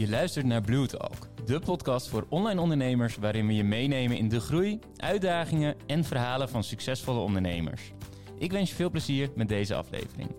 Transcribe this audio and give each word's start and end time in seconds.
Je 0.00 0.08
luistert 0.08 0.46
naar 0.46 0.60
Blue 0.60 0.86
Talk, 0.86 1.28
de 1.44 1.60
podcast 1.60 2.08
voor 2.08 2.26
online 2.28 2.60
ondernemers 2.60 3.16
waarin 3.16 3.46
we 3.46 3.54
je 3.54 3.64
meenemen 3.64 4.16
in 4.16 4.28
de 4.28 4.40
groei, 4.40 4.78
uitdagingen 4.96 5.76
en 5.86 6.04
verhalen 6.04 6.48
van 6.48 6.64
succesvolle 6.64 7.20
ondernemers. 7.20 7.92
Ik 8.38 8.52
wens 8.52 8.70
je 8.70 8.76
veel 8.76 8.90
plezier 8.90 9.30
met 9.34 9.48
deze 9.48 9.74
aflevering. 9.74 10.30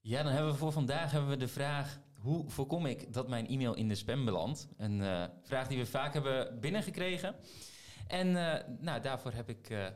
Ja, 0.00 0.22
dan 0.22 0.32
hebben 0.32 0.52
we 0.52 0.58
voor 0.58 0.72
vandaag 0.72 1.10
hebben 1.10 1.30
we 1.30 1.36
de 1.36 1.48
vraag: 1.48 2.00
hoe 2.14 2.44
voorkom 2.50 2.86
ik 2.86 3.12
dat 3.12 3.28
mijn 3.28 3.46
e-mail 3.46 3.74
in 3.74 3.88
de 3.88 3.94
spam 3.94 4.24
belandt? 4.24 4.68
Een 4.76 5.00
uh, 5.00 5.24
vraag 5.42 5.68
die 5.68 5.78
we 5.78 5.86
vaak 5.86 6.12
hebben 6.12 6.60
binnengekregen. 6.60 7.34
En 8.06 8.28
uh, 8.28 8.54
nou, 8.80 9.00
daarvoor 9.00 9.32
heb 9.32 9.48
ik 9.48 9.70
uh, 9.70 9.86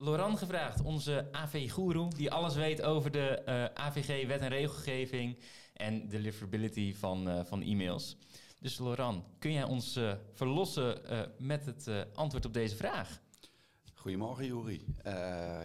Loran 0.00 0.38
gevraagd, 0.38 0.82
onze 0.82 1.28
AV-guru, 1.32 2.08
die 2.08 2.30
alles 2.30 2.54
weet 2.54 2.82
over 2.82 3.10
de 3.10 3.42
uh, 3.48 3.64
AVG, 3.84 4.26
wet 4.26 4.40
en 4.40 4.48
regelgeving 4.48 5.38
en 5.72 6.08
deliverability 6.08 6.94
van, 6.94 7.28
uh, 7.28 7.44
van 7.44 7.62
e-mails. 7.62 8.16
Dus 8.60 8.78
Loran, 8.78 9.24
kun 9.38 9.52
jij 9.52 9.64
ons 9.64 9.96
uh, 9.96 10.12
verlossen 10.32 11.00
met 11.38 11.66
het 11.66 12.06
antwoord 12.14 12.44
op 12.44 12.52
deze 12.52 12.76
vraag? 12.76 13.20
Goedemorgen, 13.94 14.46
Juri. 14.46 14.84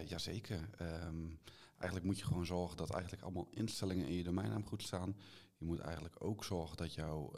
jazeker. 0.05 0.69
Um, 0.81 1.39
eigenlijk 1.77 2.05
moet 2.05 2.19
je 2.19 2.25
gewoon 2.25 2.45
zorgen 2.45 2.77
dat 2.77 2.89
eigenlijk 2.89 3.23
allemaal 3.23 3.47
instellingen 3.51 4.07
in 4.07 4.13
je 4.13 4.23
domeinnaam 4.23 4.65
goed 4.65 4.83
staan. 4.83 5.15
Je 5.57 5.65
moet 5.65 5.79
eigenlijk 5.79 6.23
ook 6.23 6.43
zorgen 6.43 6.77
dat 6.77 6.93
jouw 6.93 7.31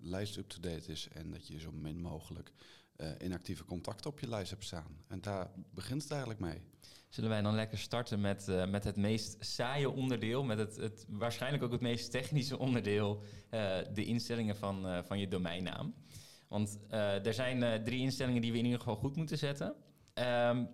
lijst 0.00 0.36
up-to-date 0.36 0.92
is 0.92 1.08
en 1.08 1.30
dat 1.30 1.46
je 1.46 1.58
zo 1.58 1.72
min 1.72 2.00
mogelijk 2.00 2.52
uh, 2.96 3.10
inactieve 3.22 3.64
contacten 3.64 4.10
op 4.10 4.20
je 4.20 4.28
lijst 4.28 4.50
hebt 4.50 4.64
staan. 4.64 5.04
En 5.08 5.20
daar 5.20 5.50
begint 5.74 6.02
het 6.02 6.10
eigenlijk 6.10 6.40
mee. 6.40 6.62
Zullen 7.08 7.30
wij 7.30 7.42
dan 7.42 7.54
lekker 7.54 7.78
starten 7.78 8.20
met, 8.20 8.48
uh, 8.48 8.66
met 8.66 8.84
het 8.84 8.96
meest 8.96 9.36
saaie 9.44 9.90
onderdeel, 9.90 10.44
met 10.44 10.58
het, 10.58 10.76
het 10.76 11.06
waarschijnlijk 11.08 11.62
ook 11.62 11.72
het 11.72 11.80
meest 11.80 12.10
technische 12.10 12.58
onderdeel, 12.58 13.22
uh, 13.50 13.78
de 13.94 14.04
instellingen 14.04 14.56
van, 14.56 15.04
van 15.04 15.18
je 15.18 15.28
domeinnaam. 15.28 15.94
Want 16.48 16.78
er 16.88 17.34
zijn 17.34 17.84
drie 17.84 18.00
instellingen 18.00 18.42
die 18.42 18.52
we 18.52 18.58
in 18.58 18.64
ieder 18.64 18.78
geval 18.78 18.96
goed 18.96 19.16
moeten 19.16 19.38
zetten. 19.38 19.74
Um, 20.14 20.68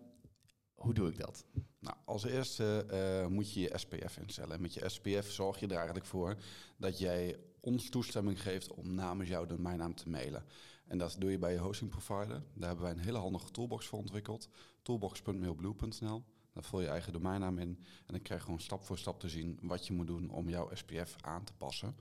hoe 0.83 0.95
doe 0.95 1.09
ik 1.09 1.19
dat? 1.19 1.45
Nou, 1.79 1.97
als 2.05 2.25
eerste 2.25 2.87
uh, 2.93 3.27
moet 3.27 3.53
je 3.53 3.61
je 3.61 3.79
SPF 3.79 4.17
instellen. 4.17 4.61
Met 4.61 4.75
je 4.75 4.89
SPF 4.89 5.31
zorg 5.31 5.61
je 5.61 5.67
er 5.67 5.77
eigenlijk 5.77 6.07
voor 6.07 6.37
dat 6.77 6.99
jij 6.99 7.37
ons 7.61 7.89
toestemming 7.89 8.43
geeft 8.43 8.73
om 8.73 8.95
namens 8.95 9.29
jou 9.29 9.47
de 9.47 9.55
domeinnaam 9.55 9.95
te 9.95 10.09
mailen. 10.09 10.45
En 10.93 10.99
dat 10.99 11.17
doe 11.19 11.31
je 11.31 11.39
bij 11.39 11.53
je 11.53 11.59
hosting 11.59 11.91
provider. 11.91 12.43
Daar 12.55 12.69
hebben 12.69 12.85
wij 12.85 12.91
een 12.91 12.99
hele 12.99 13.19
handige 13.19 13.51
toolbox 13.51 13.87
voor 13.87 13.99
ontwikkeld. 13.99 14.49
Toolbox.mailblue.nl. 14.83 16.25
Daar 16.53 16.65
vul 16.65 16.81
je 16.81 16.89
eigen 16.89 17.13
domeinnaam 17.13 17.59
in 17.59 17.69
en 18.07 18.07
dan 18.07 18.23
krijg 18.23 18.41
je 18.41 18.47
gewoon 18.47 18.61
stap 18.61 18.85
voor 18.85 18.99
stap 18.99 19.21
te 19.21 19.29
zien 19.29 19.59
wat 19.63 19.87
je 19.87 19.93
moet 19.93 20.07
doen 20.07 20.31
om 20.31 20.49
jouw 20.49 20.69
SPF 20.75 21.17
aan 21.21 21.45
te 21.45 21.53
passen. 21.53 21.97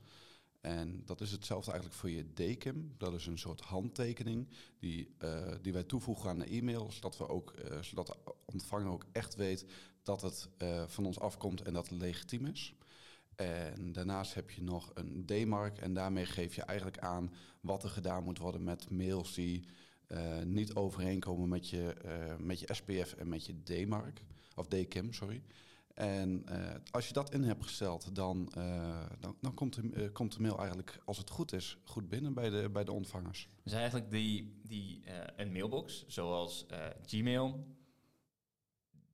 En 0.60 1.02
dat 1.04 1.20
is 1.20 1.30
hetzelfde 1.30 1.70
eigenlijk 1.70 2.00
voor 2.00 2.10
je 2.10 2.32
DKIM. 2.32 2.94
Dat 2.98 3.14
is 3.14 3.26
een 3.26 3.38
soort 3.38 3.60
handtekening 3.60 4.48
die, 4.78 5.14
uh, 5.24 5.54
die 5.62 5.72
wij 5.72 5.84
toevoegen 5.84 6.30
aan 6.30 6.38
de 6.38 6.46
e-mail, 6.46 6.90
zodat, 6.90 7.18
we 7.18 7.28
ook, 7.28 7.54
uh, 7.70 7.82
zodat 7.82 8.06
de 8.06 8.34
ontvanger 8.44 8.92
ook 8.92 9.06
echt 9.12 9.34
weet 9.34 9.66
dat 10.02 10.22
het 10.22 10.48
uh, 10.58 10.82
van 10.86 11.06
ons 11.06 11.20
afkomt 11.20 11.62
en 11.62 11.72
dat 11.72 11.88
het 11.88 11.98
legitiem 12.00 12.46
is. 12.46 12.74
En 13.36 13.92
daarnaast 13.92 14.34
heb 14.34 14.50
je 14.50 14.62
nog 14.62 14.90
een 14.94 15.24
D-mark 15.26 15.78
en 15.78 15.94
daarmee 15.94 16.26
geef 16.26 16.54
je 16.54 16.62
eigenlijk 16.62 16.98
aan 16.98 17.32
wat 17.60 17.82
er 17.82 17.90
gedaan 17.90 18.24
moet 18.24 18.38
worden 18.38 18.64
met 18.64 18.90
mails 18.90 19.34
die 19.34 19.64
niet 20.44 20.74
overeenkomen 20.74 21.48
met 21.48 21.68
je, 21.68 21.94
met 22.38 22.60
je 22.60 22.68
SPF 22.74 23.12
en 23.12 23.28
met 23.28 23.46
je 23.46 23.62
D-mark, 23.62 24.22
of 24.54 24.66
DKIM, 24.66 25.12
sorry. 25.12 25.42
En 25.94 26.44
uh, 26.50 26.74
als 26.90 27.06
je 27.06 27.12
dat 27.12 27.34
in 27.34 27.42
hebt 27.42 27.62
gesteld, 27.62 28.14
dan, 28.14 28.52
dan, 29.20 29.36
dan 29.40 29.54
komt, 29.54 29.74
de, 29.74 30.10
komt, 30.12 30.32
de, 30.32 30.40
mail 30.40 30.58
eigenlijk, 30.58 31.00
als 31.04 31.18
het 31.18 31.30
goed 31.30 31.52
is, 31.52 31.78
goed 31.84 32.08
binnen 32.08 32.34
bij 32.34 32.50
de, 32.50 32.70
bij 32.72 32.84
de 32.84 32.92
ontvangers. 32.92 33.48
Dus 33.62 33.72
eigenlijk 33.72 34.10
die, 34.10 34.60
die, 34.62 35.02
een 35.36 35.52
mailbox, 35.52 36.04
zoals 36.06 36.66
Gmail. 37.06 37.66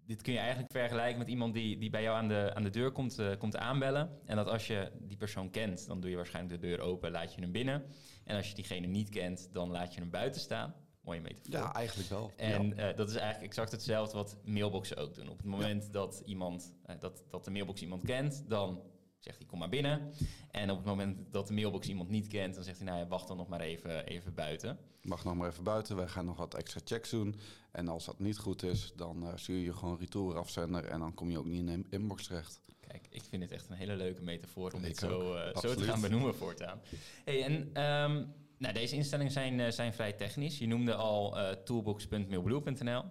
Dit 0.09 0.23
kun 0.23 0.33
je 0.33 0.39
eigenlijk 0.39 0.73
vergelijken 0.73 1.19
met 1.19 1.29
iemand 1.29 1.55
die, 1.55 1.79
die 1.79 1.91
bij 1.91 2.03
jou 2.03 2.17
aan 2.17 2.29
de, 2.29 2.51
aan 2.55 2.63
de 2.63 2.71
deur 2.71 2.93
komt, 2.93 3.21
komt 3.39 3.57
aanbellen. 3.57 4.11
En 4.25 4.37
dat 4.37 4.47
als 4.47 4.67
je 4.67 4.91
die 5.01 5.17
persoon 5.17 5.51
kent, 5.51 5.87
dan 5.87 6.01
doe 6.01 6.11
je 6.11 6.17
waarschijnlijk 6.17 6.61
de 6.61 6.67
deur 6.67 6.81
open, 6.81 7.11
laat 7.11 7.35
je 7.35 7.41
hem 7.41 7.53
binnen. 7.53 7.85
En 8.25 8.37
als 8.37 8.49
je 8.49 8.55
diegene 8.55 8.87
niet 8.87 9.09
kent, 9.09 9.49
dan 9.53 9.71
laat 9.71 9.95
je 9.95 10.01
hem 10.01 10.11
buiten 10.11 10.41
staan. 10.41 10.75
Mooie 11.01 11.21
metafoor. 11.21 11.53
Ja, 11.53 11.75
eigenlijk 11.75 12.09
wel. 12.09 12.33
En 12.37 12.69
ja. 12.77 12.91
uh, 12.91 12.97
dat 12.97 13.09
is 13.09 13.15
eigenlijk 13.15 13.45
exact 13.45 13.73
hetzelfde 13.73 14.17
wat 14.17 14.37
mailboxen 14.45 14.97
ook 14.97 15.15
doen. 15.15 15.29
Op 15.29 15.37
het 15.37 15.47
moment 15.47 15.85
ja. 15.85 15.91
dat, 15.91 16.23
iemand, 16.25 16.75
uh, 16.87 16.97
dat, 16.99 17.25
dat 17.31 17.45
de 17.45 17.51
mailbox 17.51 17.81
iemand 17.81 18.05
kent, 18.05 18.45
dan 18.49 18.83
zegt 19.19 19.39
hij 19.39 19.47
kom 19.47 19.59
maar 19.59 19.69
binnen. 19.69 20.13
En 20.51 20.71
op 20.71 20.77
het 20.77 20.87
moment 20.87 21.33
dat 21.33 21.47
de 21.47 21.55
mailbox 21.55 21.89
iemand 21.89 22.09
niet 22.09 22.27
kent, 22.27 22.55
dan 22.55 22.65
zegt 22.65 22.77
hij 22.77 22.87
nou 22.87 22.99
ja, 22.99 23.07
wacht 23.07 23.29
dan 23.29 23.37
nog 23.37 23.49
maar 23.49 23.61
even, 23.61 24.07
even 24.07 24.35
buiten. 24.35 24.79
Wacht 25.03 25.25
nog 25.25 25.35
maar 25.35 25.49
even 25.49 25.65
buiten, 25.65 25.97
wij 25.97 26.09
gaan 26.09 26.25
nog 26.25 26.37
wat 26.37 26.55
extra 26.55 26.81
checks 26.85 27.11
doen. 27.11 27.35
En 27.73 27.89
als 27.89 28.05
dat 28.05 28.19
niet 28.19 28.39
goed 28.39 28.63
is, 28.63 28.93
dan 28.97 29.23
uh, 29.23 29.29
stuur 29.35 29.59
je 29.59 29.75
gewoon 29.75 29.99
retour 29.99 30.39
afzender 30.39 30.85
en 30.85 31.01
dan 31.01 31.15
kom 31.15 31.31
je 31.31 31.39
ook 31.39 31.47
niet 31.47 31.69
in 31.69 31.83
de 31.83 31.97
inbox 31.97 32.27
terecht. 32.27 32.61
Kijk, 32.81 33.07
ik 33.11 33.23
vind 33.29 33.43
het 33.43 33.53
echt 33.53 33.69
een 33.69 33.77
hele 33.77 33.97
leuke 33.97 34.23
metafoor 34.23 34.73
om 34.73 34.81
ik 34.81 34.87
dit 34.87 34.97
zo, 34.97 35.37
zo 35.61 35.75
te 35.75 35.83
gaan 35.83 36.01
benoemen 36.01 36.35
voortaan. 36.35 36.81
Hey, 37.25 37.45
en... 37.45 37.83
Um, 37.83 38.35
nou, 38.59 38.75
deze 38.75 38.95
instellingen 38.95 39.33
zijn, 39.33 39.59
uh, 39.59 39.71
zijn 39.71 39.95
vrij 39.95 40.13
technisch. 40.13 40.59
Je 40.59 40.67
noemde 40.67 40.95
al 40.95 41.39
uh, 41.39 41.51
toolbox.mailblue.nl. 41.51 43.03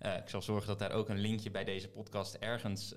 Uh, 0.00 0.16
ik 0.16 0.28
zal 0.28 0.42
zorgen 0.42 0.66
dat 0.66 0.78
daar 0.78 0.92
ook 0.92 1.08
een 1.08 1.18
linkje 1.18 1.50
bij 1.50 1.64
deze 1.64 1.88
podcast 1.88 2.34
ergens 2.34 2.94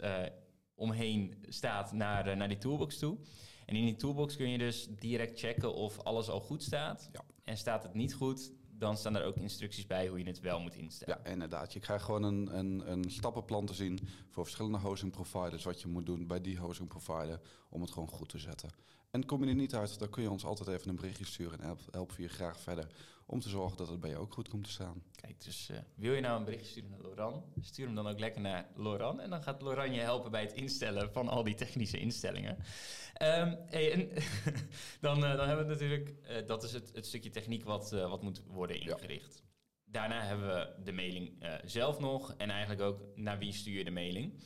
omheen 0.80 1.34
staat 1.48 1.92
naar, 1.92 2.38
naar 2.38 2.48
die 2.48 2.58
toolbox 2.58 2.98
toe. 2.98 3.18
En 3.66 3.76
in 3.76 3.86
die 3.86 3.96
toolbox 3.96 4.36
kun 4.36 4.50
je 4.50 4.58
dus 4.58 4.88
direct 5.00 5.40
checken 5.40 5.74
of 5.74 6.00
alles 6.00 6.30
al 6.30 6.40
goed 6.40 6.64
staat. 6.64 7.10
Ja. 7.14 7.22
En 7.44 7.58
staat 7.58 7.84
het 7.84 7.94
niet 7.94 8.14
goed, 8.14 8.52
dan 8.80 8.98
staan 8.98 9.16
er 9.16 9.26
ook 9.26 9.36
instructies 9.36 9.88
bij 9.88 10.08
hoe 10.08 10.20
je 10.20 10.26
het 10.26 10.40
wel 10.40 10.60
moet 10.60 10.76
instellen. 10.76 11.22
Ja, 11.24 11.32
inderdaad. 11.32 11.74
Je 11.74 11.80
krijgt 11.80 12.04
gewoon 12.06 12.24
een, 12.24 12.58
een, 12.58 12.92
een 12.92 13.12
stappenplan 13.12 13.66
te 13.66 13.74
zien 13.74 14.00
voor 14.30 14.44
verschillende 14.44 14.78
hosting 14.78 15.12
providers. 15.12 15.64
Wat 15.64 15.82
je 15.82 15.88
moet 15.88 16.06
doen 16.06 16.28
bij 16.28 16.42
die 16.42 16.58
hosting 16.58 16.88
provider 16.90 17.42
om 17.70 17.82
het 17.82 17.92
gewoon 17.92 18.10
goed 18.10 18.30
te 18.30 18.40
zetten. 18.40 18.70
En 19.12 19.26
kom 19.26 19.44
je 19.44 19.50
er 19.50 19.56
niet 19.56 19.76
uit, 19.76 20.00
dan 20.00 20.10
kun 20.10 20.24
je 20.24 20.30
ons 20.30 20.46
altijd 20.46 20.70
even 20.70 20.90
een 20.90 20.96
berichtje 20.96 21.26
sturen. 21.26 21.60
En 21.60 21.66
help, 21.66 21.80
helpen 21.92 22.16
we 22.16 22.22
je 22.22 22.30
graag 22.30 22.60
verder 22.60 22.88
om 23.26 23.40
te 23.40 23.50
zorgen 23.50 23.78
dat 23.78 23.88
het 23.88 24.00
bij 24.00 24.10
je 24.10 24.18
ook 24.18 24.34
goed 24.34 24.50
komt 24.50 24.64
te 24.64 24.72
staan. 24.72 25.04
Kijk, 25.16 25.44
dus 25.44 25.70
uh, 25.70 25.78
wil 25.96 26.14
je 26.14 26.22
nou 26.22 26.38
een 26.38 26.46
berichtje 26.46 26.70
sturen 26.70 26.90
naar 26.90 27.02
Loran? 27.02 27.44
Stuur 27.62 27.86
hem 27.86 27.96
dan 27.96 28.08
ook 28.08 28.20
lekker 28.20 28.42
naar 28.42 28.70
Loran. 28.76 29.20
En 29.20 29.30
dan 29.30 29.44
gaat 29.44 29.62
Loran 29.62 29.94
je 29.94 30.00
helpen 30.00 30.32
bij 30.32 30.42
het 30.42 30.54
instellen 30.54 31.12
van 31.12 31.28
al 31.28 31.44
die 31.44 31.56
technische 31.56 32.00
instellingen. 32.00 32.58
Um, 33.22 33.58
hey, 33.66 33.92
en 33.92 34.10
dan, 35.02 35.24
uh, 35.24 35.38
dan 35.38 35.48
hebben 35.48 35.68
we 35.68 35.72
natuurlijk, 35.72 36.14
uh, 36.24 36.48
dat 36.48 36.64
is 36.64 36.74
het, 36.74 36.92
het 36.94 37.06
stukje 37.06 37.30
techniek 37.30 37.64
wat, 37.64 37.92
wat 37.92 38.22
moet 38.22 38.44
worden 38.48 38.80
ingericht. 38.80 39.36
Ja. 39.36 39.48
Daarna 39.86 40.22
hebben 40.22 40.48
we 40.48 40.84
de 40.84 40.92
mailing 40.92 41.46
zelf 41.66 42.00
nog. 42.00 42.34
En 42.38 42.50
eigenlijk 42.50 42.82
ook 42.82 43.02
naar 43.16 43.38
wie 43.38 43.54
stuur 43.54 43.78
je 43.78 43.84
de 43.84 43.92
mailing. 43.92 44.44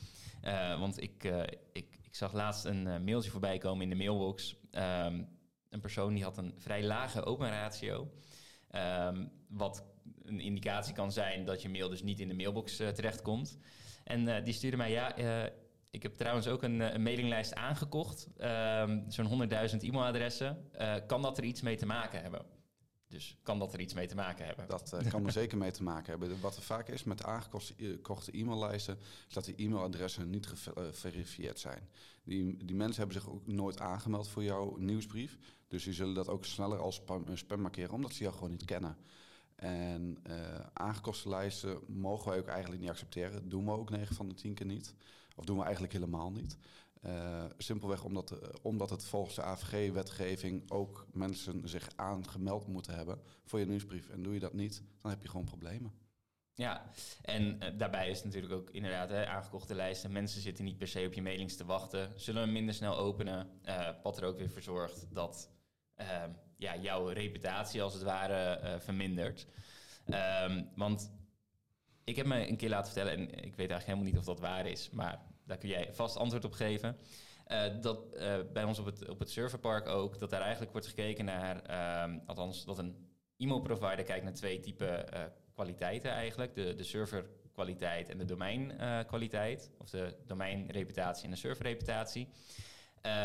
want 0.78 1.02
ik, 1.02 1.24
ik, 1.72 1.93
ik 2.14 2.20
zag 2.20 2.32
laatst 2.32 2.64
een 2.64 2.86
uh, 2.86 2.98
mailtje 2.98 3.30
voorbij 3.30 3.58
komen 3.58 3.82
in 3.82 3.88
de 3.88 4.04
mailbox. 4.04 4.56
Um, 4.72 5.28
een 5.70 5.80
persoon 5.80 6.14
die 6.14 6.22
had 6.22 6.36
een 6.36 6.54
vrij 6.58 6.82
lage 6.82 7.24
open 7.24 7.48
ratio. 7.48 8.10
Um, 8.70 9.30
wat 9.48 9.84
een 10.22 10.40
indicatie 10.40 10.94
kan 10.94 11.12
zijn 11.12 11.44
dat 11.44 11.62
je 11.62 11.68
mail 11.68 11.88
dus 11.88 12.02
niet 12.02 12.20
in 12.20 12.28
de 12.28 12.34
mailbox 12.34 12.80
uh, 12.80 12.88
terechtkomt. 12.88 13.58
En 14.04 14.28
uh, 14.28 14.44
die 14.44 14.52
stuurde 14.52 14.76
mij, 14.76 14.90
ja, 14.90 15.16
ik 15.90 16.02
heb 16.02 16.14
trouwens 16.14 16.46
ook 16.48 16.62
een, 16.62 16.80
een 16.80 17.02
mailinglijst 17.02 17.54
aangekocht. 17.54 18.28
Um, 18.38 19.04
Zo'n 19.08 19.48
100.000 19.70 19.76
e-mailadressen. 19.78 20.70
kan 21.06 21.22
dat 21.22 21.38
er 21.38 21.44
iets 21.44 21.60
mee 21.60 21.76
te 21.76 21.86
maken 21.86 22.22
hebben? 22.22 22.46
Dus 23.14 23.36
kan 23.42 23.58
dat 23.58 23.72
er 23.72 23.80
iets 23.80 23.94
mee 23.94 24.06
te 24.06 24.14
maken 24.14 24.46
hebben? 24.46 24.66
Dat 24.68 24.92
uh, 24.94 25.10
kan 25.10 25.26
er 25.26 25.32
zeker 25.42 25.58
mee 25.58 25.70
te 25.70 25.82
maken 25.82 26.10
hebben. 26.10 26.40
Wat 26.40 26.56
er 26.56 26.62
vaak 26.62 26.88
is 26.88 27.04
met 27.04 27.24
aangekochte 27.24 28.32
e-maillijsten, 28.32 28.98
is 29.28 29.34
dat 29.34 29.44
die 29.44 29.54
e-mailadressen 29.56 30.30
niet 30.30 30.46
geverifieerd 30.46 31.58
zijn. 31.58 31.88
Die, 32.24 32.64
die 32.64 32.76
mensen 32.76 32.98
hebben 32.98 33.22
zich 33.22 33.30
ook 33.30 33.46
nooit 33.46 33.80
aangemeld 33.80 34.28
voor 34.28 34.42
jouw 34.42 34.76
nieuwsbrief. 34.76 35.38
Dus 35.68 35.84
die 35.84 35.92
zullen 35.92 36.14
dat 36.14 36.28
ook 36.28 36.44
sneller 36.44 36.78
als 36.78 36.94
spam, 36.94 37.36
spam 37.36 37.60
markeren, 37.60 37.94
omdat 37.94 38.12
ze 38.12 38.22
jou 38.22 38.34
gewoon 38.34 38.50
niet 38.50 38.64
kennen. 38.64 38.96
En 39.56 40.18
uh, 40.26 40.60
aangekoste 40.72 41.28
lijsten 41.28 41.78
mogen 41.86 42.28
wij 42.30 42.38
ook 42.38 42.46
eigenlijk 42.46 42.80
niet 42.80 42.90
accepteren. 42.90 43.32
Dat 43.32 43.50
doen 43.50 43.64
we 43.64 43.70
ook 43.70 43.90
9 43.90 44.14
van 44.14 44.28
de 44.28 44.34
10 44.34 44.54
keer 44.54 44.66
niet. 44.66 44.94
Of 45.36 45.44
doen 45.44 45.56
we 45.56 45.62
eigenlijk 45.62 45.92
helemaal 45.92 46.30
niet. 46.30 46.58
Uh, 47.06 47.44
simpelweg 47.58 48.04
omdat, 48.04 48.32
uh, 48.32 48.38
omdat 48.62 48.90
het 48.90 49.04
volgens 49.04 49.34
de 49.34 49.42
AVG-wetgeving 49.42 50.70
ook 50.70 51.06
mensen 51.12 51.68
zich 51.68 51.88
aangemeld 51.96 52.66
moeten 52.66 52.94
hebben 52.94 53.20
voor 53.44 53.58
je 53.58 53.66
nieuwsbrief. 53.66 54.08
En 54.08 54.22
doe 54.22 54.34
je 54.34 54.40
dat 54.40 54.52
niet, 54.52 54.82
dan 55.00 55.10
heb 55.10 55.22
je 55.22 55.28
gewoon 55.28 55.46
problemen. 55.46 55.92
Ja, 56.54 56.90
en 57.22 57.42
uh, 57.42 57.78
daarbij 57.78 58.10
is 58.10 58.24
natuurlijk 58.24 58.52
ook 58.52 58.70
inderdaad 58.70 59.10
aangekochte 59.10 59.74
lijsten. 59.74 60.12
Mensen 60.12 60.40
zitten 60.40 60.64
niet 60.64 60.78
per 60.78 60.88
se 60.88 61.06
op 61.06 61.12
je 61.12 61.22
mailings 61.22 61.56
te 61.56 61.64
wachten. 61.64 62.12
Zullen 62.16 62.42
hem 62.42 62.52
minder 62.52 62.74
snel 62.74 62.96
openen. 62.96 63.60
wat 64.02 64.16
er 64.16 64.24
ook 64.24 64.38
weer 64.38 64.50
voor 64.50 64.62
zorgt 64.62 65.06
dat 65.14 65.50
ja, 66.56 66.76
jouw 66.76 67.06
reputatie 67.06 67.82
als 67.82 67.94
het 67.94 68.02
ware 68.02 68.80
vermindert. 68.80 69.46
Um, 70.06 70.70
want 70.76 71.12
ik 72.04 72.16
heb 72.16 72.26
me 72.26 72.48
een 72.48 72.56
keer 72.56 72.68
laten 72.68 72.92
vertellen, 72.92 73.12
en 73.12 73.22
ik 73.22 73.56
weet 73.56 73.70
eigenlijk 73.70 73.84
helemaal 73.84 74.06
niet 74.06 74.18
of 74.18 74.24
dat 74.24 74.40
waar 74.40 74.66
is, 74.66 74.90
maar 74.90 75.33
daar 75.46 75.58
kun 75.58 75.68
jij 75.68 75.88
vast 75.92 76.16
antwoord 76.16 76.44
op 76.44 76.52
geven. 76.52 76.96
Uh, 77.48 77.64
dat 77.80 78.10
bij 78.52 78.64
ons 78.64 78.78
op 78.78 78.86
het, 78.86 79.08
op 79.08 79.18
het 79.18 79.30
serverpark 79.30 79.88
ook, 79.88 80.18
dat 80.18 80.30
daar 80.30 80.40
eigenlijk 80.40 80.72
wordt 80.72 80.86
gekeken 80.86 81.24
naar, 81.24 81.62
ehm, 81.62 82.18
althans 82.26 82.64
dat 82.64 82.78
een 82.78 83.08
e-mailprovider 83.36 84.04
kijkt 84.04 84.24
naar 84.24 84.34
twee 84.34 84.60
typen 84.60 85.04
kwaliteiten 85.54 86.10
eigenlijk. 86.10 86.54
De, 86.54 86.74
de 86.74 86.84
serverkwaliteit 86.84 88.08
en 88.08 88.18
de 88.18 88.24
domeinkwaliteit. 88.24 89.70
of 89.78 89.90
de 89.90 90.16
domeinreputatie 90.26 91.24
en 91.24 91.30
de 91.30 91.36
serverreputatie. 91.36 92.28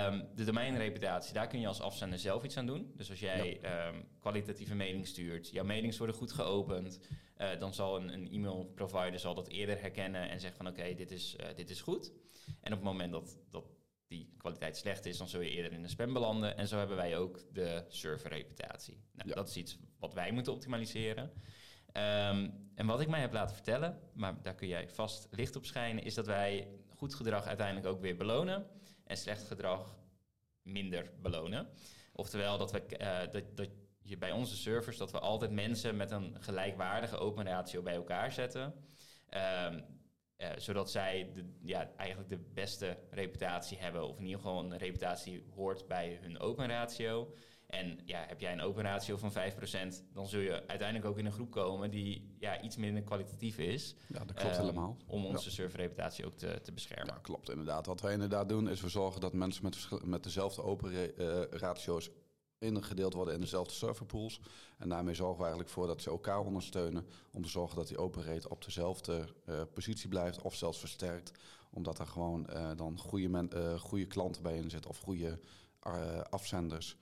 Um, 0.08 0.28
de 0.36 0.44
domeinreputatie, 0.44 1.34
daar 1.34 1.48
kun 1.48 1.60
je 1.60 1.68
als 1.68 1.82
afzender 1.82 2.20
zelf 2.20 2.44
iets 2.44 2.58
aan 2.58 2.66
doen. 2.66 2.92
Dus 2.96 3.10
als 3.10 3.20
jij 3.20 3.60
ehm, 3.62 4.02
kwalitatieve 4.20 4.76
mailing 4.76 5.08
stuurt, 5.08 5.50
jouw 5.50 5.64
mailings 5.64 5.98
worden 5.98 6.16
goed 6.16 6.32
geopend, 6.32 7.00
uh, 7.42 7.60
dan 7.60 7.74
zal 7.74 7.98
een, 7.98 8.14
een 8.14 8.32
e-mail 8.32 8.72
provider 8.76 9.20
zal 9.20 9.36
dat 9.36 9.48
eerder 9.48 9.82
herkennen 9.82 10.30
en 10.30 10.40
zeggen 10.40 10.58
van 10.64 10.68
oké, 10.68 10.94
dit, 10.94 11.12
is, 11.12 11.36
uh, 11.40 11.46
dit 11.56 11.70
is 11.70 11.82
goed. 11.82 12.12
En 12.62 12.72
op 12.72 12.78
het 12.80 12.88
moment 12.88 13.12
dat, 13.12 13.38
dat 13.50 13.66
die 14.08 14.34
kwaliteit 14.38 14.78
slecht 14.78 15.06
is, 15.06 15.18
dan 15.18 15.28
zul 15.28 15.42
je 15.42 15.50
eerder 15.50 15.72
in 15.72 15.82
de 15.82 15.88
spam 15.88 16.14
belanden. 16.14 16.58
En 16.58 16.68
zo 16.68 16.78
hebben 16.78 16.98
wij 16.98 17.18
ook 17.18 17.54
de 17.54 17.86
serverreputatie. 17.88 19.04
Nou, 19.12 19.34
Dat 19.34 19.50
is 19.50 19.58
iets 19.58 19.78
wat 20.00 20.14
wij 20.14 20.32
moeten 20.32 20.54
optimaliseren. 20.54 21.24
Um, 21.24 22.72
en 22.76 22.86
wat 22.86 23.02
ik 23.02 23.08
mij 23.08 23.22
heb 23.22 23.34
laten 23.34 23.56
vertellen, 23.56 24.00
maar 24.14 24.42
daar 24.42 24.56
kun 24.56 24.68
jij 24.68 24.90
vast 24.90 25.28
licht 25.32 25.56
op 25.56 25.66
schijnen, 25.66 26.04
is 26.04 26.14
dat 26.14 26.26
wij 26.26 26.68
goed 26.96 27.16
gedrag 27.16 27.46
uiteindelijk 27.46 27.88
ook 27.88 28.02
weer 28.02 28.16
belonen 28.16 28.68
en 29.04 29.18
slecht 29.18 29.44
gedrag 29.44 29.98
minder 30.62 31.12
belonen. 31.22 31.70
Oftewel 32.14 32.58
dat, 32.58 32.72
we, 32.72 32.84
uh, 33.02 33.32
dat, 33.32 33.58
dat 33.58 33.70
je 34.10 34.18
bij 34.18 34.32
onze 34.32 34.56
servers 34.56 34.98
dat 34.98 35.12
we 35.12 35.20
altijd 35.20 35.52
mensen 35.52 35.98
met 35.98 36.12
een 36.12 36.36
gelijkwaardige 36.40 37.18
open 37.18 37.46
ratio 37.46 37.82
bij 37.82 37.96
elkaar 37.96 38.32
zetten. 38.32 38.74
Um, 39.64 39.86
uh, 40.38 40.48
zodat 40.58 40.92
zij 40.92 41.32
de, 41.34 41.46
ja, 41.62 41.92
eigenlijk 41.98 42.30
de 42.30 42.40
beste 42.54 42.98
reputatie 43.10 43.78
hebben, 43.78 44.08
of 44.08 44.18
in 44.18 44.26
ieder 44.26 44.40
geval 44.40 44.64
een 44.64 44.78
reputatie 44.78 45.44
hoort 45.56 45.88
bij 45.88 46.20
hun 46.22 46.40
open 46.40 46.68
ratio. 46.68 47.34
En 47.68 48.00
ja, 48.06 48.26
heb 48.28 48.40
jij 48.40 48.52
een 48.52 48.62
open 48.62 48.84
ratio 48.84 49.18
van 49.18 49.32
5%, 49.32 49.36
dan 50.14 50.28
zul 50.28 50.40
je 50.40 50.68
uiteindelijk 50.68 51.06
ook 51.06 51.18
in 51.18 51.26
een 51.26 51.32
groep 51.32 51.52
komen 51.52 51.92
die 51.92 52.36
ja, 52.40 52.62
iets 52.62 52.78
minder 52.78 53.04
kwalitatief 53.04 53.58
is. 53.58 53.96
Ja, 54.08 54.26
dat 54.26 54.34
klopt 54.34 54.56
uh, 54.56 54.60
helemaal. 54.60 54.98
Om 55.08 55.26
onze 55.26 55.46
ja. 55.46 55.52
serverreputatie 55.52 56.26
ook 56.26 56.34
te, 56.34 56.62
te 56.62 56.72
beschermen. 56.72 57.14
Ja, 57.14 57.20
klopt 57.22 57.50
inderdaad. 57.50 57.86
Wat 57.86 58.02
wij 58.02 58.14
inderdaad 58.14 58.50
doen, 58.50 58.70
is 58.70 58.82
we 58.82 58.90
zorgen 58.90 59.22
dat 59.22 59.34
mensen 59.34 59.64
met, 59.64 60.06
met 60.06 60.24
dezelfde 60.24 60.64
open 60.64 60.92
uh, 60.94 61.42
ratio's 61.50 62.10
ingedeeld 62.60 63.14
worden 63.14 63.34
in 63.34 63.42
dezelfde 63.42 63.74
serverpools. 63.74 64.40
En 64.78 64.90
daarmee 64.90 65.14
zorgen 65.14 65.38
we 65.38 65.42
eigenlijk 65.42 65.72
voor 65.72 65.88
dat 65.88 66.02
ze 66.02 66.10
elkaar 66.10 66.40
ondersteunen 66.40 67.08
om 67.32 67.42
te 67.44 67.50
zorgen 67.50 67.76
dat 67.76 67.88
die 67.88 67.98
open 67.98 68.24
rate 68.24 68.50
op 68.50 68.64
dezelfde 68.66 69.26
uh, 69.46 69.62
positie 69.74 70.10
blijft 70.10 70.42
of 70.42 70.56
zelfs 70.56 70.80
versterkt. 70.80 71.32
Omdat 71.72 72.00
er 72.00 72.08
gewoon 72.08 72.48
uh, 72.50 72.72
dan 72.76 73.00
goede, 73.00 73.48
uh, 73.54 73.80
goede 73.80 74.06
klanten 74.06 74.44
bij 74.44 74.58
in 74.58 74.70
zitten 74.70 74.90
of 74.90 74.98
goede 74.98 75.40
afzenders. 76.30 76.98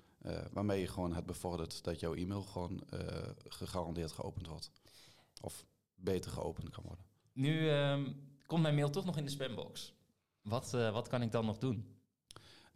waarmee 0.51 0.79
je 0.79 0.87
gewoon 0.87 1.13
het 1.13 1.25
bevordert 1.25 1.83
dat 1.83 1.99
jouw 1.99 2.13
e-mail 2.13 2.41
gewoon 2.41 2.83
gegarandeerd 3.47 4.11
geopend 4.11 4.47
wordt. 4.47 4.71
Of 5.41 5.65
beter 5.95 6.31
geopend 6.31 6.69
kan 6.69 6.83
worden. 6.87 7.05
Nu 7.33 7.69
um, 7.69 8.29
komt 8.45 8.61
mijn 8.61 8.75
mail 8.75 8.89
toch 8.89 9.05
nog 9.05 9.17
in 9.17 9.23
de 9.25 9.31
spambox. 9.31 9.93
Wat, 10.41 10.71
wat 10.71 11.07
kan 11.07 11.21
ik 11.21 11.31
dan 11.31 11.45
nog 11.45 11.57
doen? 11.57 11.96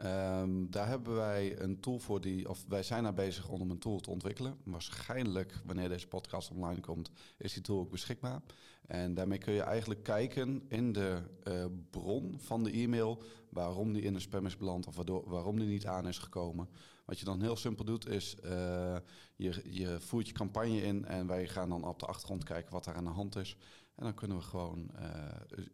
Um, 0.05 0.71
daar 0.71 0.87
hebben 0.87 1.15
wij 1.15 1.59
een 1.59 1.79
tool 1.79 1.99
voor 1.99 2.21
die, 2.21 2.49
of 2.49 2.65
wij 2.67 2.83
zijn 2.83 3.03
daar 3.03 3.13
bezig 3.13 3.49
om 3.49 3.71
een 3.71 3.79
tool 3.79 3.99
te 3.99 4.09
ontwikkelen. 4.09 4.57
Waarschijnlijk, 4.63 5.61
wanneer 5.65 5.89
deze 5.89 6.07
podcast 6.07 6.51
online 6.51 6.79
komt, 6.79 7.11
is 7.37 7.53
die 7.53 7.61
tool 7.61 7.79
ook 7.79 7.91
beschikbaar. 7.91 8.41
En 8.87 9.13
daarmee 9.13 9.37
kun 9.37 9.53
je 9.53 9.61
eigenlijk 9.61 10.03
kijken 10.03 10.63
in 10.67 10.91
de 10.91 11.21
uh, 11.47 11.65
bron 11.89 12.39
van 12.39 12.63
de 12.63 12.71
e-mail 12.71 13.23
waarom 13.49 13.93
die 13.93 14.01
in 14.01 14.13
de 14.13 14.19
spam 14.19 14.45
is 14.45 14.57
beland 14.57 14.87
of 14.87 14.95
waardoor, 14.95 15.29
waarom 15.29 15.59
die 15.59 15.67
niet 15.67 15.85
aan 15.85 16.07
is 16.07 16.17
gekomen. 16.17 16.69
Wat 17.05 17.19
je 17.19 17.25
dan 17.25 17.41
heel 17.41 17.55
simpel 17.55 17.85
doet 17.85 18.07
is, 18.07 18.35
uh, 18.45 18.95
je, 19.35 19.61
je 19.69 19.99
voert 19.99 20.27
je 20.27 20.33
campagne 20.33 20.81
in 20.81 21.05
en 21.05 21.27
wij 21.27 21.47
gaan 21.47 21.69
dan 21.69 21.83
op 21.83 21.99
de 21.99 22.05
achtergrond 22.05 22.43
kijken 22.43 22.71
wat 22.71 22.85
er 22.85 22.93
aan 22.93 23.03
de 23.03 23.09
hand 23.09 23.35
is. 23.35 23.57
En 24.01 24.07
dan 24.07 24.15
kunnen 24.15 24.37
we 24.37 24.43
gewoon 24.43 24.89
uh, 24.99 25.07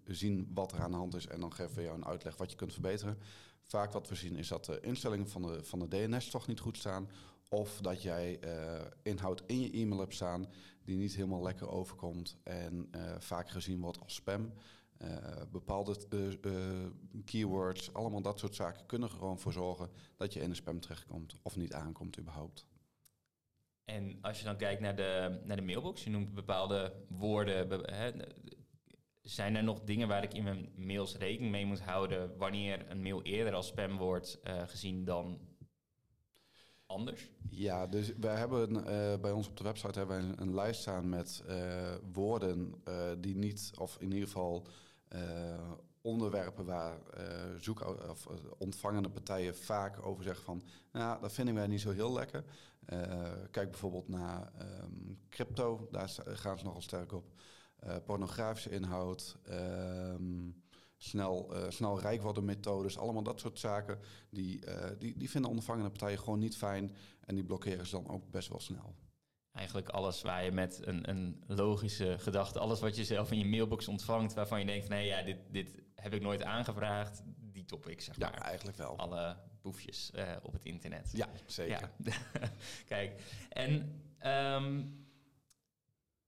zien 0.06 0.52
wat 0.54 0.72
er 0.72 0.80
aan 0.80 0.92
de 0.92 0.98
hand 0.98 1.16
is 1.16 1.28
en 1.28 1.40
dan 1.40 1.54
geven 1.54 1.76
we 1.76 1.82
jou 1.82 1.98
een 1.98 2.06
uitleg 2.06 2.38
wat 2.38 2.52
je 2.52 2.58
kunt 2.58 2.74
verbeteren. 2.74 3.18
Vaak 3.62 3.92
wat 3.92 4.10
we 4.10 4.16
zien 4.16 4.36
is 4.36 4.48
dat 4.48 4.66
de 4.66 4.80
instellingen 4.80 5.30
van 5.30 5.42
de, 5.42 5.64
van 5.64 5.80
de 5.80 5.88
DNS 5.88 6.30
toch 6.30 6.48
niet 6.48 6.60
goed 6.60 6.78
staan. 6.78 7.10
Of 7.50 7.80
dat 7.82 8.02
jij 8.02 8.40
uh, 8.44 8.82
inhoud 9.04 9.44
in 9.46 9.60
je 9.60 9.72
e-mail 9.72 10.00
hebt 10.00 10.14
staan 10.14 10.48
die 10.84 10.98
niet 10.98 11.16
helemaal 11.16 11.42
lekker 11.42 11.70
overkomt 11.70 12.38
en 12.44 12.88
uh, 12.96 13.16
vaak 13.20 13.50
gezien 13.50 13.82
wordt 13.82 14.00
als 14.00 14.16
spam. 14.16 14.54
Bepaalde 15.52 15.96
keywords, 17.26 17.94
allemaal 17.94 18.22
dat 18.22 18.40
soort 18.40 18.56
zaken 18.56 18.86
kunnen 18.86 19.10
gewoon 19.10 19.40
voor 19.40 19.54
zorgen 19.54 19.90
dat 20.16 20.34
je 20.34 20.40
in 20.40 20.50
de 20.50 20.56
spam 20.56 20.80
terechtkomt 20.80 21.36
of 21.42 21.56
niet 21.56 21.74
aankomt 21.74 22.20
überhaupt. 22.20 22.66
En 23.88 24.18
als 24.22 24.39
je 24.39 24.45
dan 24.45 24.57
kijkt 24.57 24.81
naar 24.81 24.95
de, 24.95 25.39
naar 25.44 25.56
de 25.56 25.62
mailbox, 25.62 26.04
je 26.04 26.10
noemt 26.10 26.34
bepaalde 26.34 26.94
woorden, 27.07 27.68
zijn 29.22 29.56
er 29.56 29.63
nog 29.63 29.84
dingen 29.84 30.07
waar 30.07 30.24
ik 30.24 30.34
in 30.34 30.44
mijn 30.44 30.69
mails 30.75 31.18
rekening 31.18 31.51
mee 31.51 31.66
moet 31.66 31.81
houden 31.81 32.38
wanneer 32.38 32.89
een 32.89 33.01
mail 33.01 33.22
eerder 33.22 33.54
als 33.54 33.68
spam 33.68 33.98
wordt 33.98 34.39
uh, 34.44 34.62
gezien 34.68 35.06
dan 35.06 35.39
anders? 36.86 37.30
Ja, 37.50 37.88
dus 37.88 38.13
wij 38.16 38.36
hebben 38.36 38.74
uh, 38.74 38.84
bij 39.22 39.31
ons 39.31 39.48
op 39.48 39.57
de 39.57 39.63
website 39.63 40.00
hebben 40.00 40.18
wij 40.18 40.36
een, 40.38 40.54
lijst 40.54 40.81
staan 40.81 41.10
met 41.10 41.44
uh, 41.50 41.95
woorden 42.13 42.74
die 43.18 43.36
niet, 43.36 43.72
of 43.78 43.98
in 44.00 44.12
ieder 44.12 44.28
geval 44.28 44.68
onderwerpen 46.07 46.65
waar 46.65 46.98
zoek 47.59 47.86
of 48.09 48.27
ontvangende 48.57 49.09
partijen 49.09 49.56
vaak 49.56 50.06
over 50.06 50.24
zeggen 50.24 50.44
van, 50.44 50.63
nou, 50.92 51.21
dat 51.21 51.33
vinden 51.33 51.56
wij 51.56 51.68
niet 51.68 51.81
zo 51.81 51.92
heel 51.92 52.13
lekker. 52.13 52.44
kijk 53.51 53.71
bijvoorbeeld 53.71 54.07
naar 54.07 54.51
um, 54.83 55.19
crypto, 55.30 55.88
daar 55.92 56.09
gaan 56.25 56.57
ze 56.57 56.65
nogal 56.65 56.81
sterk 56.81 57.12
op. 57.12 57.25
Pornografische 58.06 58.69
inhoud, 58.69 59.38
um, 59.50 60.63
snel, 60.98 61.54
snel 61.69 62.00
rijk 62.00 62.21
worden 62.21 62.45
methodes, 62.45 62.98
allemaal 62.98 63.24
dat 63.24 63.39
soort 63.39 63.59
zaken. 63.59 64.00
Die, 64.30 64.63
die, 64.98 65.18
die 65.18 65.30
vinden 65.30 65.50
ondervangende 65.50 65.89
partijen 65.89 66.19
gewoon 66.19 66.39
niet 66.39 66.57
fijn 66.57 66.95
en 67.19 67.36
die 67.36 67.44
blokkeren 67.44 67.86
ze 67.86 67.95
dan 67.95 68.09
ook 68.09 68.31
best 68.31 68.50
wel 68.50 68.59
snel. 68.59 68.95
Eigenlijk 69.51 69.89
alles 69.89 70.21
waar 70.21 70.44
je 70.44 70.51
met 70.51 70.80
een, 70.83 71.09
een 71.09 71.44
logische 71.48 72.15
gedachte, 72.19 72.59
alles 72.59 72.80
wat 72.80 72.95
je 72.95 73.04
zelf 73.04 73.31
in 73.31 73.38
je 73.38 73.45
mailbox 73.45 73.88
ontvangt, 73.88 74.33
waarvan 74.33 74.59
je 74.59 74.65
denkt, 74.65 74.89
nee 74.89 75.06
ja, 75.06 75.21
dit, 75.21 75.38
dit 75.51 75.86
heb 76.02 76.14
ik 76.14 76.22
nooit 76.22 76.44
aangevraagd, 76.44 77.22
die 77.52 77.66
topic 77.66 78.02
zeg 78.02 78.18
maar. 78.18 78.34
Ja, 78.34 78.42
eigenlijk 78.42 78.78
wel. 78.78 78.98
Alle 78.98 79.38
boefjes 79.62 80.12
op 80.42 80.54
het 80.54 80.66
internet. 80.66 81.12
Ja, 81.14 81.30
zeker. 81.45 81.92
Ja. 82.04 82.14
Kijk, 82.86 83.21
en... 83.50 84.02
Um, 84.26 85.06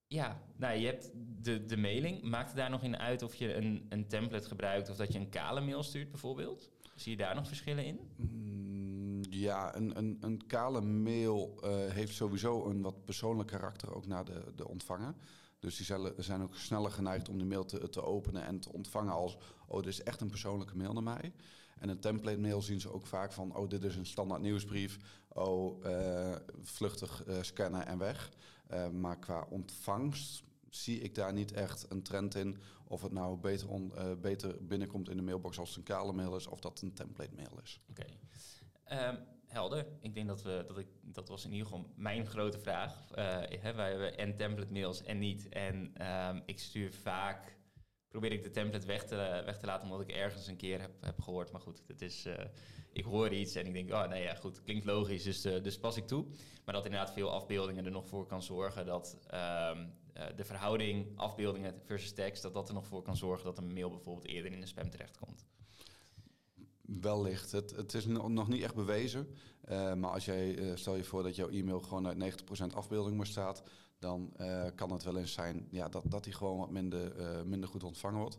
ja, 0.09 0.41
nou, 0.55 0.77
je 0.77 0.85
hebt 0.85 1.11
de, 1.15 1.65
de 1.65 1.77
mailing. 1.77 2.21
Maakt 2.21 2.47
het 2.47 2.57
daar 2.57 2.69
nog 2.69 2.83
in 2.83 2.97
uit 2.97 3.21
of 3.21 3.35
je 3.35 3.55
een, 3.55 3.85
een 3.89 4.07
template 4.07 4.47
gebruikt 4.47 4.89
of 4.89 4.95
dat 4.95 5.13
je 5.13 5.19
een 5.19 5.29
kale 5.29 5.61
mail 5.61 5.83
stuurt 5.83 6.11
bijvoorbeeld? 6.11 6.69
Zie 6.95 7.11
je 7.11 7.17
daar 7.17 7.35
nog 7.35 7.47
verschillen 7.47 7.85
in? 7.85 7.99
Mm, 8.15 9.23
ja, 9.29 9.75
een, 9.75 9.97
een, 9.97 10.17
een 10.21 10.47
kale 10.47 10.81
mail 10.81 11.59
uh, 11.63 11.69
heeft 11.91 12.13
sowieso 12.13 12.65
een 12.65 12.81
wat 12.81 13.05
persoonlijk 13.05 13.49
karakter 13.49 13.95
ook 13.95 14.05
naar 14.05 14.25
de, 14.25 14.51
de 14.55 14.67
ontvanger. 14.67 15.15
Dus 15.59 15.77
die 15.77 15.85
zijn 16.17 16.41
ook 16.41 16.55
sneller 16.55 16.91
geneigd 16.91 17.29
om 17.29 17.37
de 17.37 17.45
mail 17.45 17.65
te, 17.65 17.89
te 17.89 18.03
openen 18.03 18.45
en 18.45 18.59
te 18.59 18.73
ontvangen 18.73 19.13
als... 19.13 19.37
oh, 19.67 19.77
dit 19.77 19.87
is 19.87 20.03
echt 20.03 20.21
een 20.21 20.29
persoonlijke 20.29 20.77
mail 20.77 20.93
naar 20.93 21.03
mij. 21.03 21.33
En 21.79 21.89
een 21.89 21.99
template 21.99 22.39
mail 22.39 22.61
zien 22.61 22.81
ze 22.81 22.93
ook 22.93 23.07
vaak 23.07 23.31
van... 23.31 23.55
oh, 23.55 23.69
dit 23.69 23.83
is 23.83 23.95
een 23.95 24.05
standaard 24.05 24.41
nieuwsbrief. 24.41 24.97
Oh, 25.27 25.85
uh, 25.85 26.35
vluchtig 26.61 27.27
uh, 27.27 27.41
scannen 27.41 27.85
en 27.85 27.97
weg. 27.97 28.29
Uh, 28.71 28.89
maar 28.89 29.19
qua 29.19 29.47
ontvangst 29.49 30.43
zie 30.69 30.99
ik 30.99 31.15
daar 31.15 31.33
niet 31.33 31.51
echt 31.51 31.85
een 31.89 32.03
trend 32.03 32.35
in. 32.35 32.57
Of 32.87 33.01
het 33.01 33.11
nou 33.11 33.37
beter, 33.37 33.69
on, 33.69 33.93
beter 34.21 34.65
binnenkomt 34.65 35.09
in 35.09 35.17
de 35.17 35.23
mailbox 35.23 35.59
als 35.59 35.69
het 35.69 35.77
een 35.77 35.83
kale 35.83 36.13
mail 36.13 36.35
is 36.35 36.47
of 36.47 36.59
dat 36.59 36.81
een 36.81 36.93
template 36.93 37.35
mail 37.35 37.59
is. 37.63 37.81
Oké. 37.89 38.05
Um, 38.91 39.17
helder. 39.49 39.85
Ik 40.01 40.13
denk 40.13 40.27
dat 40.27 40.41
we 40.41 40.63
dat 40.67 40.77
ik 40.77 40.87
dat 41.01 41.29
was 41.29 41.45
in 41.45 41.51
ieder 41.51 41.67
geval 41.67 41.93
mijn 41.95 42.25
grote 42.25 42.59
vraag. 42.59 43.09
Uh, 43.11 43.25
hè, 43.59 43.73
wij 43.73 43.89
hebben 43.89 44.17
en 44.17 44.35
template 44.35 44.71
mails 44.71 45.03
en 45.03 45.17
niet. 45.17 45.49
En 45.49 46.07
um, 46.29 46.43
ik 46.45 46.59
stuur 46.59 46.91
vaak 46.93 47.57
probeer 48.09 48.31
ik 48.31 48.43
de 48.43 48.51
template 48.51 48.87
weg 48.87 49.03
te, 49.03 49.15
weg 49.45 49.57
te 49.57 49.65
laten 49.65 49.83
omdat 49.83 50.01
ik 50.01 50.11
ergens 50.15 50.47
een 50.47 50.55
keer 50.55 50.81
heb, 50.81 50.91
heb 51.01 51.21
gehoord. 51.21 51.51
Maar 51.51 51.61
goed, 51.61 51.83
het 51.87 52.01
is, 52.01 52.25
uh, 52.25 52.33
ik 52.91 53.05
hoor 53.05 53.33
iets 53.33 53.55
en 53.55 53.65
ik 53.65 53.73
denk, 53.73 53.91
oh 53.91 54.07
nee, 54.07 54.23
ja, 54.23 54.35
goed, 54.35 54.61
klinkt 54.61 54.85
logisch, 54.85 55.23
dus, 55.23 55.45
uh, 55.45 55.63
dus 55.63 55.79
pas 55.79 55.97
ik 55.97 56.07
toe. 56.07 56.25
Maar 56.65 56.73
dat 56.73 56.85
inderdaad 56.85 57.13
veel 57.13 57.31
afbeeldingen 57.31 57.85
er 57.85 57.91
nog 57.91 58.07
voor 58.07 58.25
kan 58.25 58.43
zorgen 58.43 58.85
dat 58.85 59.17
uh, 59.33 59.77
de 60.35 60.45
verhouding 60.45 61.17
afbeeldingen 61.17 61.81
versus 61.85 62.13
tekst, 62.13 62.41
dat 62.41 62.53
dat 62.53 62.67
er 62.67 62.73
nog 62.73 62.85
voor 62.85 63.01
kan 63.01 63.17
zorgen 63.17 63.45
dat 63.45 63.57
een 63.57 63.73
mail 63.73 63.89
bijvoorbeeld 63.89 64.27
eerder 64.27 64.51
in 64.51 64.59
de 64.59 64.67
spam 64.67 64.89
terechtkomt. 64.89 65.45
Wellicht. 67.01 67.51
Het, 67.51 67.75
het 67.75 67.93
is 67.93 68.05
nog 68.05 68.47
niet 68.47 68.63
echt 68.63 68.75
bewezen. 68.75 69.27
Uh, 69.69 69.93
maar 69.93 70.11
als 70.11 70.25
jij, 70.25 70.57
uh, 70.57 70.75
stel 70.75 70.95
je 70.95 71.03
voor 71.03 71.23
dat 71.23 71.35
jouw 71.35 71.49
e-mail 71.49 71.79
gewoon 71.79 72.07
uit 72.07 72.41
90% 72.71 72.73
afbeelding 72.73 73.17
maar 73.17 73.25
staat, 73.25 73.63
dan 73.99 74.33
uh, 74.41 74.65
kan 74.75 74.91
het 74.91 75.03
wel 75.03 75.17
eens 75.17 75.33
zijn 75.33 75.67
ja, 75.71 75.89
dat, 75.89 76.03
dat 76.07 76.23
die 76.23 76.33
gewoon 76.33 76.57
wat 76.57 76.71
minder, 76.71 77.13
minder 77.45 77.69
goed 77.69 77.83
ontvangen 77.83 78.19
wordt. 78.19 78.37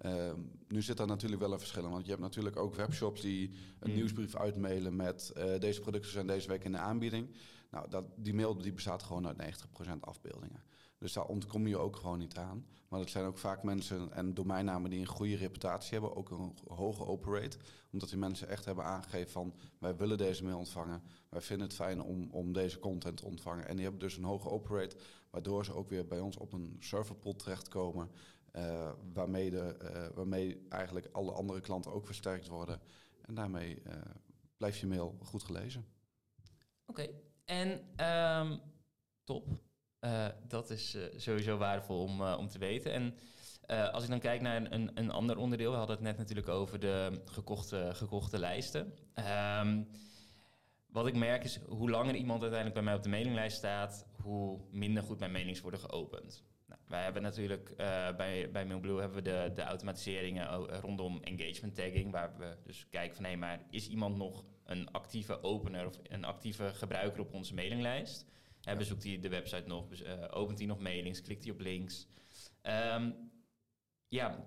Ehm, 0.00 0.40
nu 0.68 0.82
zit 0.82 0.96
daar 0.96 1.06
natuurlijk 1.06 1.40
wel 1.40 1.52
een 1.52 1.58
verschil 1.58 1.84
in, 1.84 1.90
want 1.90 2.04
je 2.04 2.10
hebt 2.10 2.22
natuurlijk 2.22 2.56
ook 2.56 2.74
webshops 2.74 3.20
die 3.20 3.50
een 3.80 3.90
Mm. 3.90 3.96
nieuwsbrief 3.96 4.36
uitmailen 4.36 4.96
met 4.96 5.30
eh, 5.30 5.58
deze 5.58 5.80
producten 5.80 6.10
zijn 6.10 6.26
deze 6.26 6.48
week 6.48 6.64
in 6.64 6.72
de 6.72 6.78
aanbieding. 6.78 7.28
Nou, 7.70 7.90
dat, 7.90 8.04
die 8.16 8.34
mail 8.34 8.56
die 8.56 8.72
bestaat 8.72 9.02
gewoon 9.02 9.26
uit 9.26 9.36
90% 9.36 10.00
afbeeldingen. 10.00 10.62
Dus 11.00 11.12
daar 11.12 11.26
ontkom 11.26 11.66
je 11.66 11.78
ook 11.78 11.96
gewoon 11.96 12.18
niet 12.18 12.36
aan. 12.36 12.66
Maar 12.88 12.98
dat 13.00 13.10
zijn 13.10 13.24
ook 13.24 13.38
vaak 13.38 13.62
mensen 13.62 14.12
en 14.12 14.34
domeinnamen 14.34 14.90
die 14.90 15.00
een 15.00 15.06
goede 15.06 15.36
reputatie 15.36 15.92
hebben, 15.92 16.16
ook 16.16 16.30
een 16.30 16.54
hoge 16.68 17.06
open 17.06 17.32
rate. 17.32 17.58
Omdat 17.92 18.08
die 18.08 18.18
mensen 18.18 18.48
echt 18.48 18.64
hebben 18.64 18.84
aangegeven 18.84 19.30
van 19.30 19.54
wij 19.78 19.96
willen 19.96 20.18
deze 20.18 20.44
mail 20.44 20.58
ontvangen. 20.58 21.02
Wij 21.28 21.40
vinden 21.40 21.66
het 21.66 21.76
fijn 21.76 22.02
om, 22.02 22.28
om 22.30 22.52
deze 22.52 22.78
content 22.78 23.16
te 23.16 23.24
ontvangen. 23.24 23.68
En 23.68 23.74
die 23.74 23.82
hebben 23.82 24.00
dus 24.00 24.16
een 24.16 24.24
hoge 24.24 24.48
open 24.48 24.76
rate, 24.76 24.96
waardoor 25.30 25.64
ze 25.64 25.74
ook 25.74 25.88
weer 25.88 26.06
bij 26.06 26.20
ons 26.20 26.36
op 26.36 26.52
een 26.52 26.76
serverpool 26.80 27.36
terechtkomen. 27.36 28.10
eh, 28.50 28.92
waarmee, 29.12 29.50
de, 29.50 29.76
eh, 29.76 30.06
waarmee 30.14 30.66
eigenlijk 30.68 31.08
alle 31.12 31.32
andere 31.32 31.60
klanten 31.60 31.92
ook 31.92 32.06
versterkt 32.06 32.48
worden. 32.48 32.80
En 33.22 33.34
daarmee 33.34 33.82
eh, 33.82 34.00
blijft 34.56 34.78
je 34.78 34.86
mail 34.86 35.18
goed 35.22 35.42
gelezen. 35.42 35.84
Oké, 36.86 37.06
en 37.44 37.82
ehm, 37.96 38.58
top. 39.24 39.48
Eh, 40.00 40.26
dat 40.48 40.70
is 40.70 40.94
eh, 40.94 41.02
sowieso 41.16 41.56
waardevol 41.56 42.02
om, 42.02 42.20
eh, 42.20 42.36
om 42.38 42.48
te 42.48 42.58
weten. 42.58 42.92
En 42.92 43.14
als 43.92 44.02
ik 44.04 44.10
dan 44.10 44.20
kijk 44.20 44.40
naar 44.40 44.72
een, 44.72 44.90
een, 44.94 45.10
ander 45.10 45.36
onderdeel, 45.36 45.70
we 45.70 45.76
hadden 45.76 45.96
het 45.96 46.04
net 46.04 46.18
natuurlijk 46.18 46.48
over 46.48 46.80
de 46.80 47.22
gekochte, 47.24 47.90
gekochte 47.92 48.38
lijsten. 48.38 48.94
Ehm, 49.14 49.82
wat 50.86 51.06
ik 51.06 51.14
merk 51.14 51.44
is, 51.44 51.60
hoe 51.68 51.90
langer 51.90 52.14
iemand 52.14 52.40
uiteindelijk 52.40 52.74
bij 52.74 52.84
mij 52.88 52.94
op 52.94 53.02
de 53.02 53.08
mailinglijst 53.08 53.56
staat, 53.56 54.06
hoe 54.22 54.60
minder 54.70 55.02
goed 55.02 55.18
mijn 55.18 55.32
mailings 55.32 55.60
worden 55.60 55.80
geopend. 55.80 56.44
Nou, 56.66 56.80
wij 56.86 57.02
hebben 57.02 57.22
natuurlijk 57.22 57.76
bij, 58.16 58.50
bij 58.52 58.66
Mailblue 58.66 59.00
hebben 59.00 59.22
we 59.22 59.30
de, 59.30 59.50
de 59.54 59.62
automatiseringen 59.62 60.50
o- 60.50 60.66
rondom 60.80 61.22
engagement 61.22 61.74
tagging, 61.74 62.10
waar 62.10 62.36
we 62.38 62.56
dus 62.64 62.86
kijken 62.88 63.16
van 63.16 63.24
hé, 63.24 63.36
maar 63.36 63.60
is 63.70 63.88
iemand 63.88 64.16
nog 64.16 64.44
een 64.64 64.90
actieve 64.90 65.42
opener 65.42 65.86
of 65.86 65.98
een 66.02 66.24
actieve 66.24 66.70
gebruiker 66.74 67.20
op 67.20 67.34
onze 67.34 67.54
mailinglijst? 67.54 68.26
Ja. 68.60 68.76
bezoekt 68.76 69.02
hij 69.02 69.20
de 69.20 69.28
website 69.28 69.66
nog, 69.66 69.92
eh, 69.92 70.24
opent 70.30 70.58
hij 70.58 70.66
nog 70.66 70.78
mailings, 70.78 71.22
klikt 71.22 71.44
hij 71.44 71.52
op 71.52 71.60
links? 71.60 72.06
Ehm, 72.62 73.10
ja, 74.08 74.44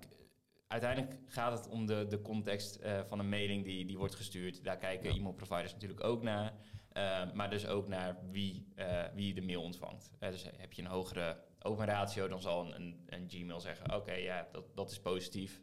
uiteindelijk 0.66 1.20
gaat 1.26 1.58
het 1.58 1.68
om 1.68 1.86
de, 1.86 2.06
de 2.08 2.20
context 2.20 2.76
eh, 2.76 3.00
van 3.08 3.18
een 3.18 3.28
mailing 3.28 3.64
die, 3.64 3.84
die 3.84 3.98
wordt 3.98 4.14
gestuurd. 4.14 4.64
Daar 4.64 4.76
kijken 4.76 5.10
Ja. 5.12 5.16
e-mailproviders 5.18 5.72
natuurlijk 5.72 6.04
ook 6.04 6.22
naar. 6.22 6.52
Eh, 6.88 7.32
maar 7.32 7.50
dus 7.50 7.66
ook 7.66 7.88
naar 7.88 8.18
wie, 8.30 8.72
eh, 8.74 9.04
wie 9.14 9.34
de 9.34 9.42
mail 9.42 9.62
ontvangt. 9.62 10.10
Dus 10.18 10.44
heb 10.56 10.72
je 10.72 10.82
een 10.82 10.88
hogere 10.88 11.42
open 11.58 11.86
ratio, 11.86 12.28
dan 12.28 12.40
zal 12.40 12.64
een, 12.64 12.74
een, 12.74 13.02
een 13.06 13.30
Gmail 13.30 13.60
zeggen... 13.60 13.94
oké, 13.94 14.12
ja, 14.12 14.48
dat, 14.52 14.76
dat 14.76 14.90
is 14.90 15.00
positief. 15.00 15.62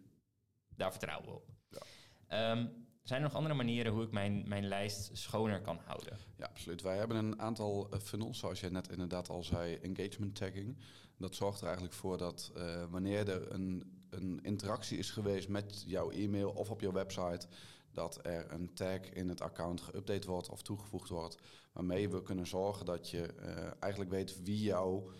Daar 0.75 0.91
vertrouwen 0.91 1.27
we 1.27 1.35
op. 1.35 1.49
Ja. 1.69 1.81
Ehm, 2.27 2.67
zijn 3.03 3.21
er 3.21 3.27
nog 3.27 3.37
andere 3.37 3.55
manieren 3.55 3.91
hoe 3.91 4.03
ik 4.03 4.11
mijn, 4.11 4.43
mijn 4.47 4.67
lijst 4.67 5.09
schoner 5.13 5.61
kan 5.61 5.79
houden? 5.85 6.17
Ja, 6.37 6.45
absoluut. 6.45 6.81
Wij 6.81 6.97
hebben 6.97 7.17
een 7.17 7.39
aantal 7.39 7.87
eh, 7.91 7.99
funnels, 7.99 8.39
zoals 8.39 8.59
je 8.59 8.69
net 8.69 8.89
inderdaad 8.89 9.29
al 9.29 9.43
zei, 9.43 9.75
engagement 9.75 10.35
tagging. 10.35 10.77
Dat 11.17 11.35
zorgt 11.35 11.59
er 11.59 11.65
eigenlijk 11.65 11.95
voor 11.95 12.17
dat 12.17 12.51
eh, 12.55 12.83
wanneer 12.89 13.29
er 13.29 13.51
een, 13.51 14.01
een 14.09 14.39
interactie 14.41 14.97
is 14.97 15.11
geweest 15.11 15.49
met 15.49 15.83
jouw 15.87 16.09
e-mail 16.09 16.49
of 16.49 16.69
op 16.69 16.81
je 16.81 16.91
website, 16.91 17.47
dat 17.91 18.25
er 18.25 18.51
een 18.51 18.73
tag 18.73 19.09
in 19.09 19.29
het 19.29 19.41
account 19.41 19.81
geüpdate 19.81 20.25
wordt 20.25 20.49
of 20.49 20.61
toegevoegd 20.61 21.09
wordt, 21.09 21.37
waarmee 21.71 22.09
we 22.09 22.21
kunnen 22.21 22.47
zorgen 22.47 22.85
dat 22.85 23.09
je 23.09 23.33
eh, 23.33 23.71
eigenlijk 23.79 24.11
weet 24.11 24.43
wie 24.43 24.61
jouw 24.61 25.11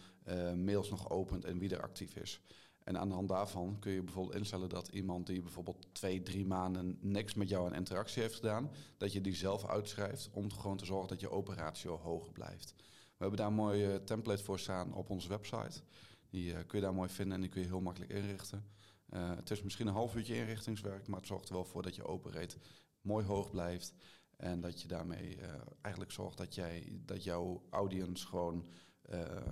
mails 0.56 0.90
nog 0.90 1.10
opent 1.10 1.46
en 1.46 1.60
wie 1.60 1.76
er 1.76 1.82
actief 1.82 2.16
is. 2.16 2.42
En 2.84 3.00
aan 3.00 3.08
de 3.08 3.14
hand 3.14 3.30
daarvan 3.30 3.80
kun 3.80 3.92
je 3.92 4.04
bijvoorbeeld 4.04 4.36
instellen 4.36 4.70
dat 4.70 4.88
iemand 4.88 5.28
die 5.28 5.42
bijvoorbeeld 5.42 5.88
twee, 5.92 6.22
drie 6.22 6.46
maanden 6.46 6.98
niks 7.02 7.34
met 7.34 7.50
jou 7.50 7.68
aan 7.68 7.76
interactie 7.76 8.22
heeft 8.22 8.36
gedaan, 8.36 8.72
dat 8.98 9.14
je 9.14 9.22
die 9.22 9.36
zelf 9.36 9.68
uitschrijft 9.68 10.30
om 10.32 10.54
gewoon 10.54 10.78
te 10.78 10.86
zorgen 10.86 11.10
dat 11.10 11.20
je 11.20 11.30
open 11.30 11.56
ratio 11.56 11.98
hoog 11.98 12.32
blijft. 12.32 12.74
We 13.22 13.28
hebben 13.28 13.38
daar 13.38 13.48
een 13.48 13.66
mooie 13.66 14.04
template 14.04 14.44
voor 14.44 14.60
staan 14.60 14.94
op 14.94 15.10
onze 15.10 15.30
website. 15.30 15.82
Die 16.30 16.54
eh, 16.54 16.60
kun 16.68 16.80
je 16.80 16.86
daar 16.86 16.94
mooi 16.94 17.10
vinden 17.10 17.36
en 17.36 17.42
die 17.42 17.50
kun 17.50 17.62
je 17.62 17.68
heel 17.68 17.82
makkelijk 17.82 18.12
inrichten. 18.12 18.66
Eh, 19.10 19.36
het 19.36 19.52
is 19.52 19.62
misschien 19.62 19.88
een 19.88 19.94
half 19.94 20.16
uurtje 20.16 20.36
inrichtingswerk, 20.36 21.08
maar 21.08 21.20
het 21.20 21.28
zorgt 21.28 21.50
er 21.50 21.54
wel 21.54 21.66
voor 21.66 21.82
dat 21.82 21.96
je 21.96 22.06
open 22.06 22.32
rate 22.32 22.58
mooi 23.02 23.26
hoog 23.26 23.52
blijft. 23.52 23.94
En 24.38 24.62
dat 24.62 24.82
je 24.82 24.88
daarmee 24.88 25.38
eh, 25.38 25.54
eigenlijk 25.82 26.14
zorgt 26.14 26.38
dat, 26.38 26.56
jij, 26.56 27.00
dat 27.06 27.24
jouw 27.24 27.62
audience 27.70 28.28
gewoon 28.28 28.66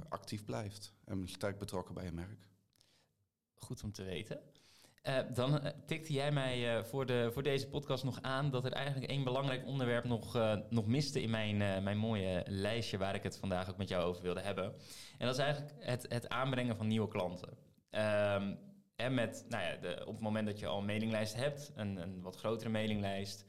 actief 0.09 0.45
blijft 0.45 0.93
en 1.03 1.27
sterk 1.27 1.57
betrokken 1.59 1.93
bij 1.93 2.05
je 2.05 2.11
merk. 2.11 2.47
Goed 3.59 3.83
om 3.83 3.91
te 3.91 4.03
weten. 4.03 4.41
Eh, 5.01 5.17
dan 5.33 5.59
eh, 5.59 5.71
tikte 5.85 6.13
jij 6.13 6.31
mij 6.31 6.77
eh, 6.77 6.83
voor, 6.83 7.05
de, 7.05 7.29
voor 7.33 7.43
deze 7.43 7.67
podcast 7.67 8.03
nog 8.03 8.21
aan 8.21 8.49
dat 8.49 8.65
er 8.65 8.71
eigenlijk 8.71 9.11
één 9.11 9.23
belangrijk 9.23 9.65
onderwerp 9.65 10.03
nog, 10.03 10.37
nog 10.69 10.87
miste 10.87 11.21
in 11.21 11.29
mijn, 11.29 11.57
mijn 11.83 11.97
mooie 11.97 12.43
lijstje 12.47 12.97
waar 12.97 13.15
ik 13.15 13.23
het 13.23 13.37
vandaag 13.37 13.69
ook 13.69 13.77
met 13.77 13.89
jou 13.89 14.03
over 14.03 14.23
wilde 14.23 14.41
hebben. 14.41 14.65
En 15.17 15.25
dat 15.25 15.35
is 15.35 15.41
eigenlijk 15.41 15.73
het, 15.79 16.05
het 16.09 16.29
aanbrengen 16.29 16.75
van 16.75 16.87
nieuwe 16.87 17.07
klanten. 17.07 17.57
Ehm, 17.89 18.55
en 18.95 19.13
met, 19.13 19.45
nou 19.49 19.63
ja, 19.63 19.75
de, 19.75 20.01
op 20.05 20.13
het 20.13 20.23
moment 20.23 20.47
dat 20.47 20.59
je 20.59 20.67
al 20.67 20.77
een 20.77 20.85
mailinglijst 20.85 21.35
hebt, 21.35 21.71
een, 21.75 21.97
een 21.97 22.21
wat 22.21 22.35
grotere 22.35 22.69
mailinglijst, 22.69 23.45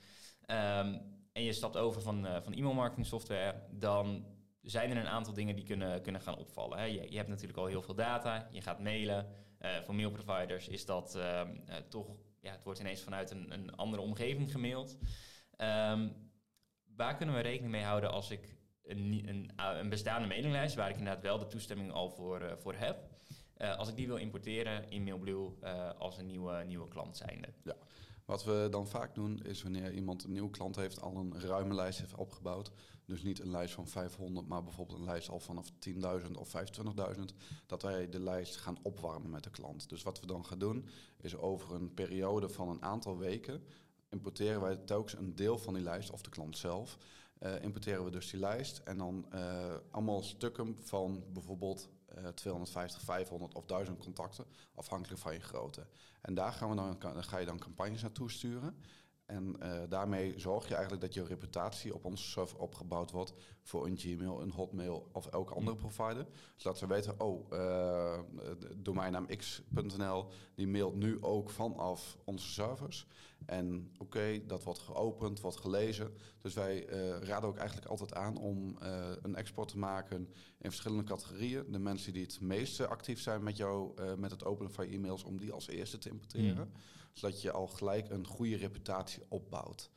ehm, 0.47 0.99
en 1.33 1.43
je 1.43 1.52
stapt 1.52 1.76
over 1.76 2.02
van, 2.02 2.26
van 2.43 2.52
e-mailmarketing 2.52 3.07
software, 3.07 3.55
dan 3.71 4.25
zijn 4.62 4.90
er 4.90 4.97
een 4.97 5.09
aantal 5.09 5.35
dingen 5.35 5.57
die 5.57 5.64
kunnen, 5.64 6.02
kunnen 6.02 6.21
gaan 6.21 6.37
opvallen. 6.37 6.79
Hè. 6.79 6.85
Je, 6.85 7.11
je 7.11 7.17
hebt 7.17 7.29
natuurlijk 7.29 7.59
al 7.59 7.67
heel 7.67 7.83
veel 7.83 7.95
data, 7.95 8.49
je 8.50 8.61
gaat 8.61 8.81
mailen. 8.81 9.26
Eh, 9.61 9.81
voor 9.81 9.95
mailproviders 9.95 10.69
is 10.69 10.87
dat 10.87 11.14
ehm, 11.14 11.57
eh, 11.67 11.76
toch, 11.76 12.17
ja, 12.40 12.52
het 12.52 12.64
wordt 12.64 12.81
ineens 12.81 13.02
vanuit 13.02 13.31
een, 13.31 13.52
een 13.52 13.75
andere 13.75 14.02
omgeving 14.02 14.52
gemaild. 14.52 14.99
Ehm, 15.57 16.09
waar 16.97 17.17
kunnen 17.17 17.35
we 17.35 17.40
rekening 17.40 17.73
mee 17.73 17.83
houden 17.83 18.11
als 18.11 18.31
ik 18.31 18.57
een, 18.83 19.29
een, 19.29 19.50
een 19.57 19.88
bestaande 19.88 20.29
mailinglijst, 20.29 20.75
waar 20.75 20.90
ik 20.90 20.97
inderdaad 20.97 21.23
wel 21.23 21.38
de 21.38 21.47
toestemming 21.47 21.93
al 21.93 22.11
voor, 22.11 22.40
eh, 22.40 22.57
voor 22.57 22.75
heb, 22.75 23.09
als 23.76 23.88
ik 23.88 23.97
die 23.97 24.07
wil 24.07 24.17
importeren 24.17 24.90
in 24.90 25.05
Mailblue 25.05 25.64
als 25.99 26.19
een 26.19 26.26
nieuwe, 26.26 26.64
nieuwe 26.64 26.88
klant 26.88 27.17
zijnde? 27.17 27.49
Wat 28.25 28.45
we 28.45 28.69
dan 28.71 28.88
vaak 28.88 29.14
doen 29.14 29.43
is 29.43 29.62
wanneer 29.62 29.93
iemand 29.93 30.25
een 30.25 30.33
nieuwe 30.33 30.50
klant 30.50 30.76
heeft, 30.76 31.00
al 31.00 31.17
een 31.17 31.40
ruime 31.40 31.75
lijst 31.75 31.99
heeft 31.99 32.14
opgebouwd. 32.14 32.71
Dus 33.11 33.23
niet 33.23 33.40
een 33.40 33.50
lijst 33.50 33.75
van 33.75 33.88
500, 33.88 34.47
maar 34.49 34.62
bijvoorbeeld 34.62 34.99
een 34.99 35.05
lijst 35.05 35.29
al 35.29 35.40
vanaf 35.40 35.71
10.000 35.88 36.31
of 36.38 36.52
25.000. 37.17 37.21
Dat 37.67 37.83
wij 37.83 38.09
de 38.09 38.21
lijst 38.21 38.57
gaan 38.57 38.79
opwarmen 38.83 39.31
met 39.31 39.45
de 39.45 39.50
klant. 39.50 39.88
Dus 39.88 40.02
wat 40.02 40.21
we 40.21 40.26
dan 40.26 40.45
gaan 40.45 40.59
doen, 40.59 40.88
is 41.21 41.37
over 41.37 41.75
een 41.75 41.95
periode 41.95 42.49
van 42.49 42.69
een 42.69 42.83
aantal 42.83 43.19
weken 43.19 43.62
importeren 44.11 44.61
wij 44.61 44.76
telkens 44.76 45.12
een 45.14 45.35
deel 45.35 45.59
van 45.59 45.75
die 45.75 45.83
lijst, 45.83 46.11
of 46.11 46.23
de 46.23 46.31
klant 46.31 46.59
zelf. 46.59 46.99
eh, 47.38 47.62
importeren 47.62 48.05
we 48.05 48.11
dus 48.11 48.31
die 48.31 48.40
lijst 48.40 48.79
en 48.79 48.99
dan 48.99 49.26
eh, 49.31 49.75
allemaal 49.90 50.23
stukken 50.23 50.76
van 50.83 51.25
bijvoorbeeld 51.33 51.88
eh 52.07 52.29
250, 52.29 53.02
500 53.02 53.55
of 53.55 53.67
1000 53.67 53.99
contacten, 53.99 54.45
afhankelijk 54.75 55.21
van 55.21 55.33
je 55.33 55.40
grootte. 55.40 55.87
En 56.21 56.35
daar 56.35 56.52
gaan 56.52 56.69
we 56.71 56.75
dan 56.76 57.25
ga 57.25 57.38
je 57.38 57.47
dan 57.47 57.59
campagnes 57.59 58.02
naartoe 58.02 58.31
sturen. 58.31 58.76
En 59.31 59.57
eh, 59.61 59.81
daarmee 59.89 60.39
zorg 60.39 60.69
je 60.69 60.75
eigenlijk 60.75 61.03
dat 61.03 61.15
je 61.15 61.25
reputatie 61.25 61.95
op 61.95 62.05
onze 62.05 62.25
server 62.25 62.59
opgebouwd 62.59 63.11
wordt 63.11 63.33
voor 63.63 63.87
een 63.87 63.99
Gmail, 63.99 64.41
een 64.43 64.51
Hotmail 64.51 65.09
of 65.13 65.27
elke 65.27 65.55
andere 65.55 65.77
provider. 65.77 66.27
Zodat 66.57 66.79
ze 66.79 66.87
weten, 66.87 67.21
oh, 67.21 67.51
de 67.51 68.77
domeinnaam 68.77 69.27
x.nl 69.37 70.27
die 70.55 70.67
mailt 70.67 70.95
nu 70.95 71.23
ook 71.23 71.51
vanaf 71.51 72.19
onze 72.25 72.49
servers. 72.49 73.07
En 73.47 73.91
oké, 73.99 74.47
dat 74.47 74.65
wordt 74.65 74.81
geopend, 74.81 75.41
wordt 75.41 75.61
gelezen. 75.61 76.15
Dus 76.41 76.55
wij 76.55 76.87
eh, 76.87 77.19
raden 77.19 77.49
ook 77.49 77.57
eigenlijk 77.57 77.89
altijd 77.89 78.15
aan 78.15 78.37
om 78.37 78.77
een 79.23 79.35
export 79.35 79.69
te 79.69 79.79
maken 79.79 80.29
in 80.59 80.71
verschillende 80.71 81.05
categorieën. 81.05 81.73
De 81.73 81.79
mensen 81.79 82.13
die 82.13 82.23
het 82.23 82.41
meeste 82.41 82.87
actief 82.87 83.21
zijn 83.21 83.43
met 83.43 83.57
jou, 83.57 84.03
met 84.17 84.31
het 84.31 84.45
openen 84.45 84.73
van 84.73 84.89
je 84.89 84.97
e-mails, 84.97 85.25
om 85.25 85.39
die 85.39 85.53
als 85.53 85.69
eerste 85.69 85.99
te 85.99 86.09
importeren. 86.09 86.73
Zodat 87.12 87.43
je 87.43 87.52
al 87.52 87.67
gelijk 87.67 88.11
een 88.11 88.26
goede 88.26 88.57
reputatie 88.57 89.23
opbouwt. 89.29 89.90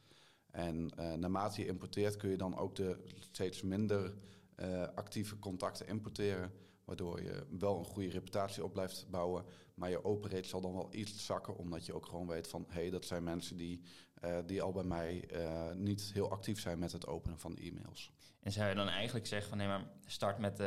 En 0.53 0.89
eh, 0.95 1.13
naarmate 1.13 1.61
je 1.61 1.67
importeert 1.67 2.17
kun 2.17 2.29
je 2.29 2.37
dan 2.37 2.57
ook 2.57 2.75
de 2.75 2.97
steeds 3.19 3.61
minder 3.61 4.13
eh, 4.55 4.87
actieve 4.95 5.39
contacten 5.39 5.87
importeren. 5.87 6.51
Waardoor 6.85 7.21
je 7.21 7.45
wel 7.59 7.79
een 7.79 7.85
goede 7.85 8.09
reputatie 8.09 8.63
op 8.63 8.73
blijft 8.73 9.05
bouwen. 9.09 9.45
Maar 9.73 9.89
je 9.89 10.03
open 10.03 10.45
zal 10.45 10.61
dan 10.61 10.73
wel 10.73 10.87
iets 10.91 11.25
zakken. 11.25 11.57
Omdat 11.57 11.85
je 11.85 11.93
ook 11.93 12.05
gewoon 12.05 12.27
weet 12.27 12.47
van... 12.47 12.65
hé, 12.67 12.81
hey, 12.81 12.89
dat 12.89 13.05
zijn 13.05 13.23
mensen 13.23 13.57
die, 13.57 13.81
eh, 14.13 14.37
die 14.45 14.61
al 14.61 14.71
bij 14.71 14.83
mij 14.83 15.29
niet 15.75 16.11
heel 16.13 16.31
actief 16.31 16.59
zijn 16.59 16.79
met 16.79 16.91
het 16.91 17.07
openen 17.07 17.39
van 17.39 17.57
e-mails. 17.57 18.11
En 18.39 18.51
zou 18.51 18.69
je 18.69 18.75
dan 18.75 18.87
eigenlijk 18.87 19.27
zeggen 19.27 19.49
van 19.49 19.57
nee, 19.57 19.67
maar 19.67 19.85
start 20.05 20.37
met, 20.37 20.57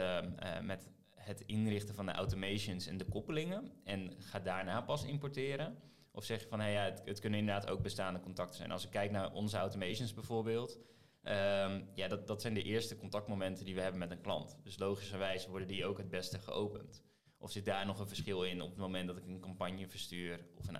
met 0.63 0.89
het 1.15 1.41
inrichten 1.41 1.95
van 1.95 2.07
de 2.07 2.13
automations 2.13 2.87
en 2.87 2.97
de 2.97 3.05
koppelingen 3.05 3.73
en 3.85 4.15
ga 4.19 4.41
daarna 4.41 4.81
pas 4.81 5.05
importeren? 5.05 5.77
Of 6.17 6.25
zeg 6.25 6.41
je 6.41 6.49
van 6.49 6.61
hey, 6.61 6.73
ja, 6.73 6.95
het, 7.05 7.21
kunnen 7.21 7.39
inderdaad 7.39 7.71
ook 7.71 7.83
bestaande 7.83 8.21
contacten 8.21 8.57
zijn. 8.57 8.71
Als 8.71 8.85
ik 8.85 8.91
kijk 8.91 9.11
naar 9.11 9.33
onze 9.33 9.57
automations 9.57 10.15
bijvoorbeeld, 10.15 10.79
ehm, 11.23 11.83
ja, 11.95 12.09
dat, 12.09 12.27
dat 12.27 12.41
zijn 12.41 12.55
de 12.55 12.63
eerste 12.63 12.97
contactmomenten 12.97 13.65
die 13.65 13.75
we 13.75 13.81
hebben 13.81 14.01
met 14.01 14.11
een 14.11 14.21
klant. 14.21 14.57
Dus 14.63 14.79
logischerwijs 14.79 15.47
worden 15.47 15.69
die 15.69 15.87
ook 15.87 15.99
het 15.99 16.09
beste 16.09 16.39
geopend. 16.39 17.03
Of 17.47 17.53
zit 17.53 17.65
daar 17.65 17.87
nog 17.87 18.01
een 18.01 18.09
verschil 18.09 18.45
in 18.45 18.63
op 18.63 18.69
het 18.69 18.79
moment 18.79 19.07
dat 19.07 19.17
ik 19.17 19.27
een 19.27 19.41
campagne 19.41 19.89
verstuur 19.89 20.41
of 20.59 20.69
een, 20.69 20.77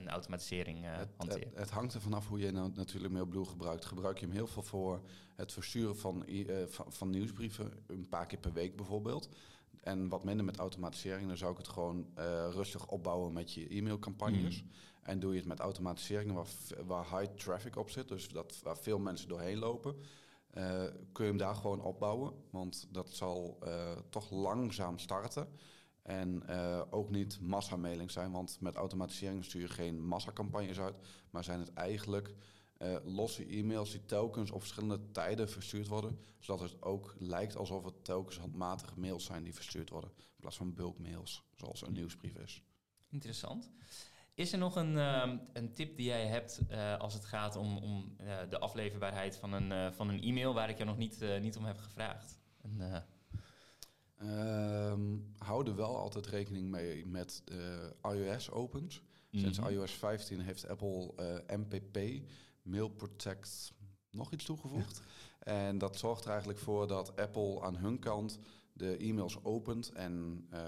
een 0.00 0.08
automatisering 0.08 0.78
het, 0.82 1.08
hanteer? 1.16 1.44
Het, 1.44 1.58
het, 1.58 1.70
hangt 1.70 1.94
er 1.94 2.00
vanaf 2.00 2.28
hoe 2.28 2.38
je 2.38 2.50
nou 2.50 2.70
natuurlijk 2.74 3.12
MailBlue 3.12 3.44
gebruikt. 3.44 3.84
Gebruik 3.84 4.18
je 4.18 4.26
hem 4.26 4.34
heel 4.34 4.46
veel 4.46 4.62
voor 4.62 5.00
het 5.36 5.52
versturen 5.52 5.96
van, 5.96 6.24
van, 6.68 6.92
van, 6.92 7.10
nieuwsbrieven, 7.10 7.72
een 7.86 8.08
paar 8.08 8.26
keer 8.26 8.38
per 8.38 8.52
week 8.52 8.76
bijvoorbeeld. 8.76 9.28
En 9.80 10.08
wat 10.08 10.24
minder 10.24 10.44
met 10.44 10.56
automatisering, 10.56 11.28
dan 11.28 11.36
zou 11.36 11.52
ik 11.52 11.58
het 11.58 11.68
gewoon 11.68 12.06
rustig 12.50 12.86
opbouwen 12.86 13.32
met 13.32 13.52
je 13.52 13.68
e-mailcampagnes. 13.68 14.62
Mm. 14.62 14.70
En 15.02 15.20
doe 15.20 15.32
je 15.32 15.38
het 15.38 15.48
met 15.48 15.60
automatisering 15.60 16.32
waar, 16.32 16.46
waar 16.86 17.18
high 17.18 17.34
traffic 17.34 17.76
op 17.76 17.90
zit, 17.90 18.08
dus 18.08 18.28
dat, 18.28 18.60
waar 18.62 18.78
veel 18.78 18.98
mensen 18.98 19.28
doorheen 19.28 19.58
lopen, 19.58 19.96
uh, 20.54 20.82
kun 21.12 21.24
je 21.24 21.30
hem 21.30 21.36
daar 21.36 21.54
gewoon 21.54 21.82
opbouwen. 21.82 22.32
Want 22.50 22.86
dat 22.90 23.10
zal 23.10 23.58
uh, 23.64 23.90
toch 24.10 24.30
langzaam 24.30 24.98
starten. 24.98 25.48
En 26.08 26.42
uh, 26.50 26.82
ook 26.90 27.10
niet 27.10 27.40
massamailing 27.40 28.10
zijn, 28.10 28.32
want 28.32 28.60
met 28.60 28.74
automatisering 28.74 29.44
stuur 29.44 29.60
je 29.60 29.68
geen 29.68 30.06
massacampagnes 30.06 30.80
uit, 30.80 30.94
maar 31.30 31.44
zijn 31.44 31.60
het 31.60 31.72
eigenlijk 31.72 32.34
losse 33.04 33.46
e-mails 33.46 33.90
die 33.90 34.04
telkens 34.04 34.50
op 34.50 34.60
verschillende 34.60 35.10
tijden 35.10 35.48
verstuurd 35.48 35.86
worden, 35.86 36.20
zodat 36.38 36.70
het 36.70 36.82
ook 36.82 37.14
lijkt 37.18 37.56
alsof 37.56 37.84
het 37.84 38.04
telkens 38.04 38.38
handmatige 38.38 39.00
mails 39.00 39.24
zijn 39.24 39.42
die 39.42 39.54
verstuurd 39.54 39.90
worden, 39.90 40.10
in 40.16 40.40
plaats 40.40 40.56
van 40.56 40.74
bulkmails, 40.74 41.44
zoals 41.54 41.82
een 41.82 41.92
nieuwsbrief 41.92 42.34
is. 42.36 42.62
Interessant. 43.08 43.70
Is 44.34 44.52
er 44.52 44.58
nog 44.58 44.76
een, 44.76 44.98
ehm, 44.98 45.38
een 45.52 45.72
tip 45.72 45.96
die 45.96 46.06
jij 46.06 46.26
hebt 46.26 46.60
uh, 46.70 46.98
als 46.98 47.14
het 47.14 47.24
gaat 47.24 47.56
om, 47.56 47.76
om 47.76 48.16
de 48.48 48.58
afleverbaarheid 48.58 49.36
van 49.36 49.52
een, 49.52 49.92
van 49.92 50.08
een 50.08 50.22
e-mail 50.22 50.54
waar 50.54 50.68
ik 50.68 50.76
jou 50.76 50.88
nog 50.88 50.98
niet, 50.98 51.24
niet 51.40 51.56
om 51.56 51.64
heb 51.64 51.78
gevraagd? 51.78 52.38
En, 52.62 53.04
um, 54.22 55.34
hou 55.38 55.66
er 55.66 55.76
wel 55.76 55.96
altijd 55.96 56.26
rekening 56.26 56.70
mee 56.70 57.06
met 57.06 57.42
iOS 58.02 58.50
opens. 58.50 59.02
Sinds 59.30 59.58
iOS 59.58 59.92
15 59.92 60.40
heeft 60.40 60.68
Apple 60.68 61.14
MPP, 61.46 61.98
Mail 62.62 62.88
Protect, 62.88 63.72
nog 64.10 64.32
iets 64.32 64.44
toegevoegd. 64.44 65.00
en 65.38 65.78
dat 65.78 65.96
zorgt 65.96 66.24
er 66.24 66.30
eigenlijk 66.30 66.58
voor 66.58 66.86
dat 66.86 67.16
Apple 67.16 67.62
aan 67.62 67.76
hun 67.76 67.98
kant 67.98 68.38
de 68.78 68.96
e-mails 68.96 69.44
opent 69.44 69.92
en 69.92 70.46
uh, 70.52 70.60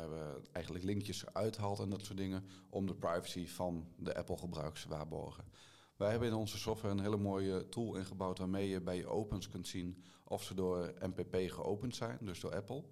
eigenlijk 0.52 0.85
linkjes 0.85 1.35
uithaalt 1.35 1.78
en 1.78 1.90
dat 1.90 2.04
soort 2.04 2.19
dingen 2.19 2.45
om 2.71 2.87
de 2.87 2.95
privacy 2.95 3.47
van 3.47 3.87
de 3.97 4.16
Apple-gebruikers 4.16 4.83
te 4.83 4.88
waarborgen. 4.88 5.45
Wij 5.97 6.11
hebben 6.11 6.28
in 6.28 6.35
onze 6.35 6.59
software 6.59 6.95
een 6.95 7.00
hele 7.00 7.16
mooie 7.16 7.69
tool 7.69 7.97
ingebouwd 7.97 8.38
waarmee 8.38 8.69
je 8.69 8.80
bij 8.80 8.97
je 8.97 9.07
opens 9.07 9.49
kunt 9.49 9.69
zien 9.69 10.02
of 10.25 10.42
ze 10.42 10.54
door 10.54 10.95
MPP 11.00 11.37
geopend 11.50 11.97
zijn, 11.97 12.19
dus 12.21 12.40
door 12.40 12.54
Apple. 12.54 12.85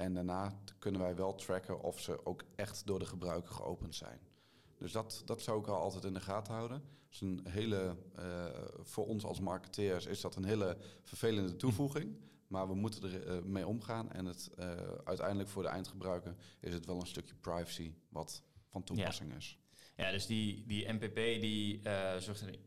En 0.00 0.14
daarna 0.14 0.52
kunnen 0.78 1.00
wij 1.00 1.14
wel 1.14 1.34
tracken 1.34 1.82
of 1.82 2.00
ze 2.00 2.26
ook 2.26 2.44
echt 2.56 2.86
door 2.86 2.98
de 2.98 3.06
gebruiker 3.06 3.54
geopend 3.54 3.94
zijn. 3.94 4.20
Dus 4.78 4.92
dat, 4.92 5.22
dat 5.24 5.42
zou 5.42 5.60
ik 5.60 5.66
al 5.66 5.80
altijd 5.80 6.04
in 6.04 6.14
de 6.14 6.20
gaten 6.20 6.54
houden. 6.54 6.82
Dus 7.08 7.20
een 7.20 7.40
hele, 7.48 7.96
uh, 8.18 8.46
voor 8.82 9.06
ons 9.06 9.24
als 9.24 9.40
marketeers 9.40 10.06
is 10.06 10.20
dat 10.20 10.36
een 10.36 10.44
hele 10.44 10.76
vervelende 11.02 11.56
toevoeging. 11.56 12.16
Maar 12.46 12.68
we 12.68 12.74
moeten 12.74 13.02
er 13.02 13.26
uh, 13.26 13.42
mee 13.42 13.66
omgaan. 13.66 14.12
En 14.12 14.24
het, 14.24 14.50
uh, 14.58 14.70
uiteindelijk 15.04 15.48
voor 15.48 15.62
de 15.62 15.68
eindgebruiker 15.68 16.34
is 16.60 16.72
het 16.72 16.86
wel 16.86 17.00
een 17.00 17.06
stukje 17.06 17.34
privacy 17.34 17.94
wat 18.08 18.42
van 18.66 18.84
toepassing 18.84 19.30
ja. 19.30 19.36
is. 19.36 19.58
Ja, 19.96 20.10
dus 20.10 20.26
die, 20.26 20.66
die 20.66 20.92
MPP 20.92 21.14
die 21.14 21.80
zorgt 22.18 22.40
er 22.40 22.58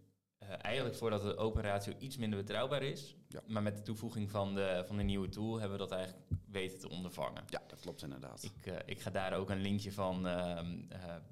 eigenlijk 0.47 0.95
voor 0.95 1.09
dat 1.09 1.21
de 1.21 1.37
open 1.37 1.61
ratio 1.61 1.93
iets 1.99 2.17
minder 2.17 2.39
betrouwbaar 2.39 2.83
is. 2.83 3.15
Ja. 3.27 3.41
Maar 3.47 3.63
met 3.63 3.77
de 3.77 3.83
toevoeging 3.83 4.31
van 4.31 4.55
de, 4.55 4.83
van 4.87 4.97
de 4.97 5.03
nieuwe 5.03 5.29
tool 5.29 5.59
hebben 5.59 5.77
we 5.77 5.87
dat 5.87 5.91
eigenlijk 5.91 6.27
weten 6.53 6.79
te 6.79 6.89
ondervangen. 6.89 7.43
Ja, 7.49 7.61
dat 7.67 7.79
klopt 7.79 8.03
inderdaad. 8.03 8.43
Ik, 8.43 8.83
ik 8.85 8.99
ga 8.99 9.09
daar 9.09 9.33
ook 9.33 9.49
een 9.49 9.61
linkje 9.61 9.91
van 9.91 10.27
ehm, 10.27 10.81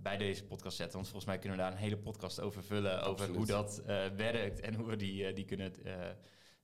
bij 0.01 0.17
deze 0.17 0.43
podcast 0.43 0.77
zetten. 0.77 0.95
Want 0.95 1.09
volgens 1.09 1.31
mij 1.31 1.39
kunnen 1.39 1.57
we 1.57 1.63
daar 1.63 1.71
een 1.71 1.77
hele 1.77 1.97
podcast 1.97 2.39
over 2.39 2.63
vullen. 2.63 3.01
Absoluut. 3.01 3.21
Over 3.21 3.35
hoe 3.35 3.45
dat 3.45 3.81
werkt 4.15 4.59
en 4.59 4.73
hoe 4.73 4.85
we 4.85 4.95
die, 4.95 5.33
die 5.33 5.45
kunnen 5.45 5.73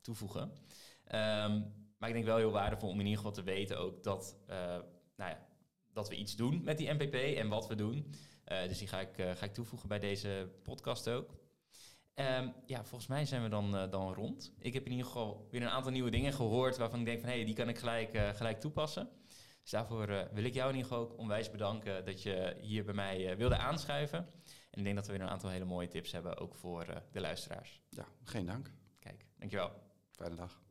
toevoegen. 0.01 0.41
Um, 0.41 1.75
maar 1.97 2.09
ik 2.09 2.13
denk 2.13 2.25
wel 2.25 2.37
heel 2.37 2.51
waardevol 2.51 2.89
om 2.89 2.99
in 2.99 3.05
ieder 3.05 3.17
geval 3.17 3.33
te 3.33 3.43
weten 3.43 3.77
ook 3.77 4.03
dat, 4.03 4.37
nou 5.15 5.31
ja, 5.31 5.47
dat 5.93 6.09
we 6.09 6.15
iets 6.15 6.35
doen 6.35 6.63
met 6.63 6.77
die 6.77 6.93
MPP 6.93 7.13
en 7.13 7.47
wat 7.47 7.67
we 7.67 7.75
doen. 7.75 8.13
Dus 8.43 8.77
die 8.77 8.87
ga 8.87 8.99
ik, 8.99 9.13
ga 9.15 9.45
ik 9.45 9.53
toevoegen 9.53 9.87
bij 9.87 9.99
deze 9.99 10.49
podcast 10.63 11.09
ook. 11.09 11.35
Um, 12.19 12.53
ja, 12.65 12.83
volgens 12.83 13.07
mij 13.07 13.25
zijn 13.25 13.43
we 13.43 13.49
dan, 13.49 13.71
dan 13.89 14.13
rond. 14.13 14.53
Ik 14.59 14.73
heb 14.73 14.85
in 14.85 14.91
ieder 14.91 15.05
geval 15.05 15.47
weer 15.51 15.61
een 15.61 15.69
aantal 15.69 15.91
nieuwe 15.91 16.09
dingen 16.09 16.33
gehoord 16.33 16.77
waarvan 16.77 16.99
ik 16.99 17.05
denk 17.05 17.19
van 17.19 17.29
hé, 17.29 17.35
hey, 17.35 17.45
die 17.45 17.55
kan 17.55 17.69
ik 17.69 17.77
gelijk, 17.77 18.17
gelijk 18.35 18.59
toepassen. 18.59 19.09
Dus 19.61 19.71
daarvoor 19.71 20.07
wil 20.33 20.43
ik 20.43 20.53
jou 20.53 20.69
in 20.69 20.75
ieder 20.75 20.91
geval 20.91 21.05
ook 21.05 21.17
onwijs 21.17 21.51
bedanken 21.51 22.05
dat 22.05 22.23
je 22.23 22.55
hier 22.61 22.85
bij 22.85 22.93
mij 22.93 23.37
wilde 23.37 23.57
aanschuiven. 23.57 24.17
En 24.71 24.79
ik 24.79 24.83
denk 24.83 24.95
dat 24.95 25.05
we 25.05 25.11
weer 25.11 25.21
een 25.21 25.29
aantal 25.29 25.49
hele 25.49 25.65
mooie 25.65 25.87
tips 25.87 26.11
hebben, 26.11 26.37
ook 26.37 26.55
voor 26.55 27.03
de 27.11 27.19
luisteraars. 27.19 27.81
Ja, 27.89 28.05
geen 28.23 28.45
dank. 28.45 28.71
Kijk, 28.99 29.25
dankjewel. 29.37 29.71
Fijne 30.11 30.35
dag. 30.35 30.61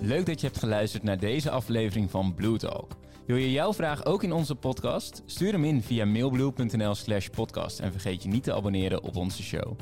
Leuk 0.00 0.26
dat 0.26 0.40
je 0.40 0.46
hebt 0.46 0.58
geluisterd 0.58 1.02
naar 1.02 1.18
deze 1.18 1.50
aflevering 1.50 2.10
van 2.10 2.34
Blue 2.34 2.58
Talk. 2.58 2.96
Wil 3.30 3.38
je 3.38 3.50
jouw 3.50 3.72
vraag 3.72 4.04
ook 4.04 4.22
in 4.22 4.32
onze 4.32 4.54
podcast? 4.54 5.22
Stuur 5.26 5.52
hem 5.52 5.64
in 5.64 5.82
via 5.82 6.04
mailblue.nl 6.04 6.94
slash 6.94 7.28
podcast 7.28 7.80
en 7.80 7.92
vergeet 7.92 8.22
je 8.22 8.28
niet 8.28 8.42
te 8.42 8.54
abonneren 8.54 9.02
op 9.02 9.16
onze 9.16 9.42
show. 9.42 9.76